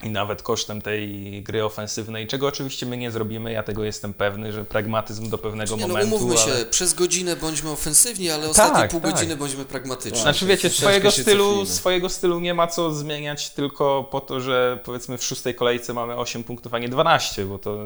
i 0.04 0.10
nawet 0.10 0.42
kosztem 0.42 0.82
tej 0.82 1.42
gry 1.42 1.64
ofensywnej, 1.64 2.26
czego 2.26 2.46
oczywiście 2.46 2.86
my 2.86 2.96
nie 2.96 3.10
zrobimy, 3.10 3.52
ja 3.52 3.62
tego 3.62 3.84
jestem 3.84 4.14
pewny, 4.14 4.52
że 4.52 4.64
pragmatyzm 4.64 5.30
do 5.30 5.38
pewnego 5.38 5.76
Nie, 5.76 5.82
no 5.82 5.88
momentu. 5.88 6.16
umówmy 6.16 6.42
ale... 6.42 6.58
się, 6.58 6.64
przez 6.64 6.94
godzinę 6.94 7.36
bądźmy 7.36 7.70
ofensywni, 7.70 8.30
ale 8.30 8.48
ostatnie 8.48 8.80
Tak, 8.80 8.90
pół 8.90 9.00
tak. 9.00 9.10
godziny 9.12 9.36
bądźmy 9.36 9.64
pragmatyczni. 9.64 10.20
Znaczy 10.20 10.46
wiecie, 10.46 10.70
swojego 10.70 11.10
stylu, 11.10 11.44
cofnijmy. 11.44 11.66
swojego 11.74 12.08
stylu 12.08 12.40
nie 12.40 12.54
ma 12.54 12.66
co 12.66 12.94
zmieniać 12.94 13.50
tylko 13.50 14.08
po 14.10 14.20
to, 14.20 14.40
że 14.40 14.78
powiedzmy 14.84 15.18
w 15.18 15.24
szóstej 15.24 15.54
kolejce 15.54 15.94
mamy 15.94 16.16
8 16.16 16.44
punktów, 16.44 16.74
a 16.74 16.78
nie 16.78 16.88
12, 16.88 17.44
bo 17.44 17.58
to 17.58 17.78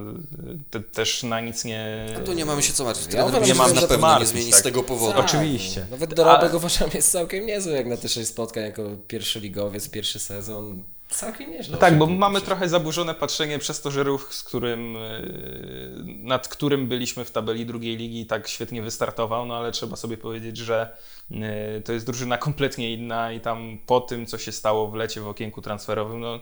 te, 0.71 0.81
też 0.81 1.23
na 1.23 1.41
nic 1.41 1.65
nie... 1.65 2.07
No 2.15 2.21
to 2.21 2.35
nie 2.35 2.45
mamy 2.45 2.63
się 2.63 2.73
co 2.73 2.85
martwić. 2.85 3.15
Ja 3.15 3.31
nie 3.31 3.47
że 3.47 3.55
ma 3.55 3.69
to 3.69 3.75
na 3.75 3.81
pewno 3.81 3.99
martwić, 3.99 4.29
nie 4.29 4.33
zmieni 4.33 4.51
tak. 4.51 4.61
z 4.61 4.63
tego 4.63 4.83
powodu. 4.83 5.13
Tak, 5.13 5.25
Oczywiście. 5.25 5.81
no. 5.81 5.87
Nawet 5.91 6.15
dorobek 6.15 6.43
Ale- 6.43 6.57
uważam 6.57 6.91
jest 6.95 7.11
całkiem 7.13 7.47
niezły, 7.47 7.73
jak 7.73 7.87
na 7.87 7.97
te 7.97 8.09
6 8.09 8.29
spotkań, 8.29 8.65
jako 8.65 8.83
pierwszy 9.09 9.41
ligowiec, 9.41 9.89
pierwszy 9.89 10.19
sezon. 10.19 10.83
Całkiem 11.15 11.51
nieźle. 11.51 11.79
Tak, 11.79 11.99
bo 11.99 12.07
mamy 12.07 12.35
punktów. 12.35 12.49
trochę 12.49 12.69
zaburzone 12.69 13.15
patrzenie 13.15 13.59
przez 13.59 13.81
to, 13.81 13.91
że 13.91 14.03
ruch, 14.03 14.35
z 14.35 14.43
którym, 14.43 14.95
yy, 14.95 16.05
nad 16.07 16.49
którym 16.49 16.87
byliśmy 16.87 17.25
w 17.25 17.31
tabeli 17.31 17.67
drugiej 17.67 17.97
ligi 17.97 18.27
tak 18.27 18.49
świetnie 18.49 18.83
wystartował, 18.83 19.47
no 19.47 19.57
ale 19.57 19.73
trzeba 19.73 19.97
sobie 19.97 20.17
powiedzieć, 20.17 20.57
że 20.57 20.97
yy, 21.31 21.39
to 21.85 21.93
jest 21.93 22.07
drużyna 22.07 22.39
kompletnie 22.39 22.93
inna 22.93 23.33
i 23.33 23.41
tam 23.41 23.79
po 23.87 24.01
tym, 24.01 24.27
co 24.27 24.39
się 24.39 24.53
stało 24.53 24.91
w 24.91 24.95
lecie 24.95 25.21
w 25.21 25.29
okienku 25.29 25.63
transferowym, 25.63 26.21
no 26.21 26.41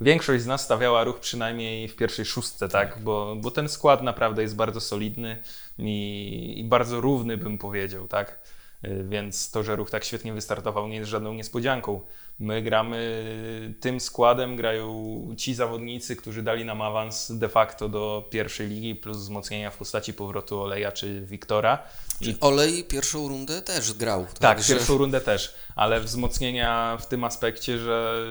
większość 0.00 0.42
z 0.42 0.46
nas 0.46 0.64
stawiała 0.64 1.04
ruch 1.04 1.20
przynajmniej 1.20 1.88
w 1.88 1.96
pierwszej 1.96 2.24
szóstce, 2.24 2.68
tak, 2.68 2.98
bo, 2.98 3.36
bo 3.36 3.50
ten 3.50 3.68
skład 3.68 4.02
naprawdę 4.02 4.42
jest 4.42 4.56
bardzo 4.56 4.80
solidny 4.80 5.36
i, 5.78 6.54
i 6.56 6.64
bardzo 6.64 7.00
równy, 7.00 7.36
bym 7.36 7.58
powiedział, 7.58 8.08
tak. 8.08 8.38
Y, 8.84 9.04
Więc 9.08 9.50
to, 9.50 9.62
że 9.62 9.76
ruch 9.76 9.90
tak 9.90 10.04
świetnie 10.04 10.32
wystartował, 10.32 10.88
nie 10.88 10.96
jest 10.96 11.10
żadną 11.10 11.34
niespodzianką. 11.34 12.00
My 12.42 12.62
gramy 12.62 13.24
tym 13.80 14.00
składem, 14.00 14.56
grają 14.56 15.34
ci 15.36 15.54
zawodnicy, 15.54 16.16
którzy 16.16 16.42
dali 16.42 16.64
nam 16.64 16.82
awans 16.82 17.32
de 17.32 17.48
facto 17.48 17.88
do 17.88 18.28
pierwszej 18.30 18.68
ligi, 18.68 18.94
plus 18.94 19.16
wzmocnienia 19.16 19.70
w 19.70 19.76
postaci 19.76 20.14
powrotu 20.14 20.60
Oleja 20.60 20.92
czy 20.92 21.20
Wiktora. 21.20 21.78
I 22.20 22.36
Olej 22.40 22.84
pierwszą 22.84 23.28
rundę 23.28 23.62
też 23.62 23.92
grał. 23.92 24.24
tak, 24.26 24.38
także- 24.38 24.74
pierwszą 24.74 24.98
rundę 24.98 25.20
też, 25.20 25.54
ale 25.76 26.00
wzmocnienia 26.00 26.96
w 27.00 27.06
tym 27.06 27.24
aspekcie, 27.24 27.78
że 27.78 28.24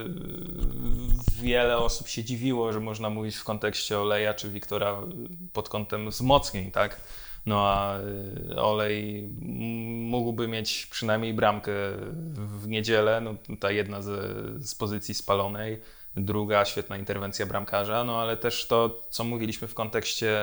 wiele 1.42 1.78
osób 1.78 2.08
się 2.08 2.24
dziwiło, 2.24 2.72
że 2.72 2.80
można 2.80 3.10
mówić 3.10 3.36
w 3.36 3.44
kontekście 3.44 3.98
Oleja 3.98 4.34
czy 4.34 4.50
Wiktora 4.50 4.96
pod 5.52 5.68
kątem 5.68 6.10
wzmocnień, 6.10 6.70
tak? 6.70 7.00
No 7.46 7.68
a 7.68 7.98
y, 8.50 8.60
Olej 8.60 9.28
mógłby 10.10 10.48
mieć 10.48 10.86
przynajmniej 10.86 11.34
bramkę 11.34 11.72
w 12.34 12.68
niedzielę, 12.68 13.20
no 13.20 13.34
ta 13.60 13.70
jedna 13.70 14.02
z, 14.02 14.10
z 14.68 14.74
pozycji 14.74 15.14
spalonej, 15.14 15.80
druga 16.16 16.64
świetna 16.64 16.96
interwencja 16.96 17.46
bramkarza, 17.46 18.04
no 18.04 18.20
ale 18.20 18.36
też 18.36 18.66
to, 18.66 19.02
co 19.10 19.24
mówiliśmy 19.24 19.68
w 19.68 19.74
kontekście 19.74 20.38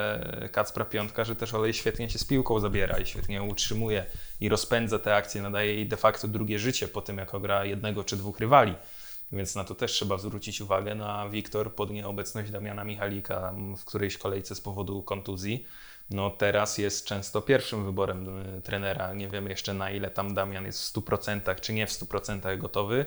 Kacpra 0.52 0.86
Piątka, 0.86 1.24
że 1.24 1.36
też 1.36 1.54
Olej 1.54 1.74
świetnie 1.74 2.10
się 2.10 2.20
z 2.20 2.24
piłką 2.24 2.60
zabiera 2.60 3.00
i 3.00 3.06
świetnie 3.06 3.44
utrzymuje 3.44 4.06
i 4.42 4.50
rozpędza 4.50 5.00
te 5.00 5.16
akcje, 5.16 5.42
nadaje 5.42 5.74
jej 5.74 5.88
de 5.88 5.98
facto 5.98 6.28
drugie 6.28 6.60
życie 6.60 6.88
po 6.88 7.02
tym, 7.02 7.18
jak 7.18 7.32
gra 7.42 7.66
jednego 7.66 8.04
czy 8.04 8.18
dwóch 8.18 8.40
rywali. 8.40 8.76
Więc 9.32 9.56
na 9.56 9.64
to 9.64 9.76
też 9.76 9.92
trzeba 9.92 10.18
zwrócić 10.18 10.62
uwagę. 10.62 10.96
No 10.96 11.12
a 11.12 11.30
Wiktor 11.30 11.76
pod 11.76 11.90
nieobecność 11.90 12.52
Damiana 12.52 12.84
Michalika 12.84 13.54
w 13.78 13.86
którejś 13.86 14.18
kolejce 14.18 14.56
z 14.56 14.62
powodu 14.62 15.04
kontuzji, 15.04 15.66
no 16.10 16.30
teraz 16.30 16.78
jest 16.78 17.06
często 17.06 17.42
pierwszym 17.42 17.86
wyborem 17.86 18.42
y, 18.58 18.62
trenera. 18.62 19.14
Nie 19.14 19.28
wiemy 19.28 19.50
jeszcze 19.50 19.74
na 19.74 19.92
ile 19.92 20.10
tam 20.10 20.34
Damian 20.34 20.66
jest 20.66 20.84
w 20.84 20.94
100% 20.94 21.60
czy 21.62 21.74
nie 21.74 21.88
w 21.88 21.92
100% 21.92 22.58
gotowy, 22.58 23.06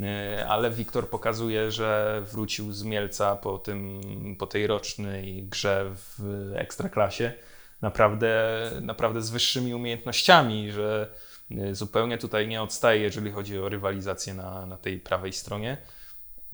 y, 0.00 0.04
ale 0.48 0.70
Wiktor 0.70 1.08
pokazuje, 1.08 1.70
że 1.70 2.22
wrócił 2.32 2.72
z 2.72 2.82
Mielca 2.82 3.36
po, 3.36 3.58
tym, 3.58 4.00
po 4.38 4.46
tej 4.46 4.66
rocznej 4.66 5.42
grze 5.42 5.90
w 5.94 6.52
Ekstraklasie 6.54 7.32
naprawdę, 7.80 8.70
naprawdę 8.80 9.22
z 9.22 9.30
wyższymi 9.30 9.74
umiejętnościami, 9.74 10.72
że 10.72 11.08
y, 11.50 11.74
zupełnie 11.74 12.18
tutaj 12.18 12.48
nie 12.48 12.62
odstaje, 12.62 13.00
jeżeli 13.00 13.30
chodzi 13.30 13.58
o 13.58 13.68
rywalizację 13.68 14.34
na, 14.34 14.66
na 14.66 14.76
tej 14.76 14.98
prawej 14.98 15.32
stronie. 15.32 15.76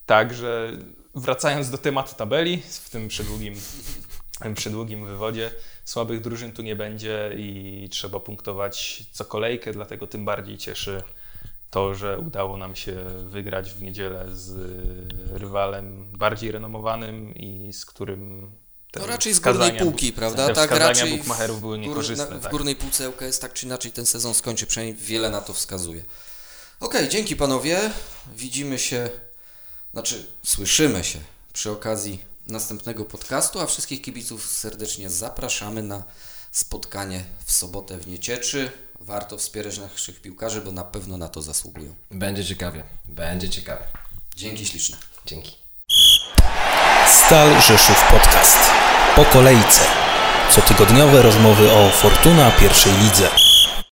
Także 0.06 0.72
wracając 1.14 1.70
do 1.70 1.78
tematu 1.78 2.14
tabeli, 2.16 2.62
w 2.70 2.90
tym 2.90 3.08
przedługim, 3.08 3.54
w 4.36 4.42
tym 4.42 4.54
przedługim 4.54 5.06
wywodzie, 5.06 5.50
słabych 5.84 6.20
drużyn 6.20 6.52
tu 6.52 6.62
nie 6.62 6.76
będzie 6.76 7.30
i 7.36 7.88
trzeba 7.90 8.20
punktować 8.20 9.02
co 9.12 9.24
kolejkę, 9.24 9.72
dlatego 9.72 10.06
tym 10.06 10.24
bardziej 10.24 10.58
cieszy 10.58 11.02
to, 11.70 11.94
że 11.94 12.18
udało 12.18 12.56
nam 12.56 12.76
się 12.76 12.96
wygrać 13.24 13.70
w 13.72 13.82
niedzielę 13.82 14.26
z 14.32 14.54
rywalem 15.32 16.06
bardziej 16.12 16.50
renomowanym 16.52 17.34
i 17.34 17.72
z 17.72 17.86
którym 17.86 18.50
No 18.96 19.06
raczej 19.06 19.32
z 19.34 19.40
górnej 19.40 19.72
półki, 19.78 20.12
prawda? 20.12 20.46
Te 20.46 20.54
Tak, 20.54 20.70
raczej 20.70 21.18
bukmacherów 21.18 21.60
były 21.60 21.76
w 21.78 21.80
gór- 21.80 21.88
niekorzystne. 21.88 22.30
na- 22.30 22.36
W 22.36 22.42
tak. 22.42 22.50
górnej 22.52 22.76
półce 22.76 23.08
ŁKS 23.08 23.38
tak 23.38 23.52
czy 23.52 23.66
inaczej 23.66 23.92
ten 23.92 24.06
sezon 24.06 24.34
skończy, 24.34 24.66
przynajmniej 24.66 24.96
wiele 25.04 25.30
na 25.30 25.40
to 25.40 25.52
wskazuje. 25.52 26.02
Okej, 26.80 27.08
dzięki 27.08 27.36
panowie. 27.36 27.90
Widzimy 28.36 28.78
się, 28.78 29.10
znaczy 29.92 30.26
słyszymy 30.42 31.04
się 31.04 31.18
przy 31.52 31.70
okazji 31.70 32.18
następnego 32.46 33.04
podcastu, 33.04 33.60
a 33.60 33.66
wszystkich 33.66 34.02
kibiców 34.02 34.46
serdecznie 34.46 35.10
zapraszamy 35.10 35.82
na 35.82 36.04
spotkanie 36.50 37.24
w 37.44 37.52
sobotę 37.52 37.98
w 37.98 38.06
Niecieczy. 38.06 38.70
Warto 39.00 39.38
wspierać 39.38 39.78
naszych 39.78 40.20
piłkarzy, 40.20 40.60
bo 40.60 40.72
na 40.72 40.84
pewno 40.84 41.16
na 41.16 41.28
to 41.28 41.42
zasługują. 41.42 41.94
Będzie 42.10 42.44
ciekawie. 42.44 42.82
Będzie 43.04 43.48
ciekawie. 43.50 43.84
Dzięki 44.36 44.66
śliczne. 44.66 44.96
Dzięki. 45.26 45.56
Stal 47.06 47.62
Rzeszów 47.62 48.04
Podcast. 48.10 48.58
Po 49.16 49.24
kolejce. 49.24 49.80
Cotygodniowe 50.50 51.22
rozmowy 51.22 51.72
o 51.72 51.90
Fortuna 51.90 52.50
pierwszej 52.50 52.92
lidze. 52.92 53.45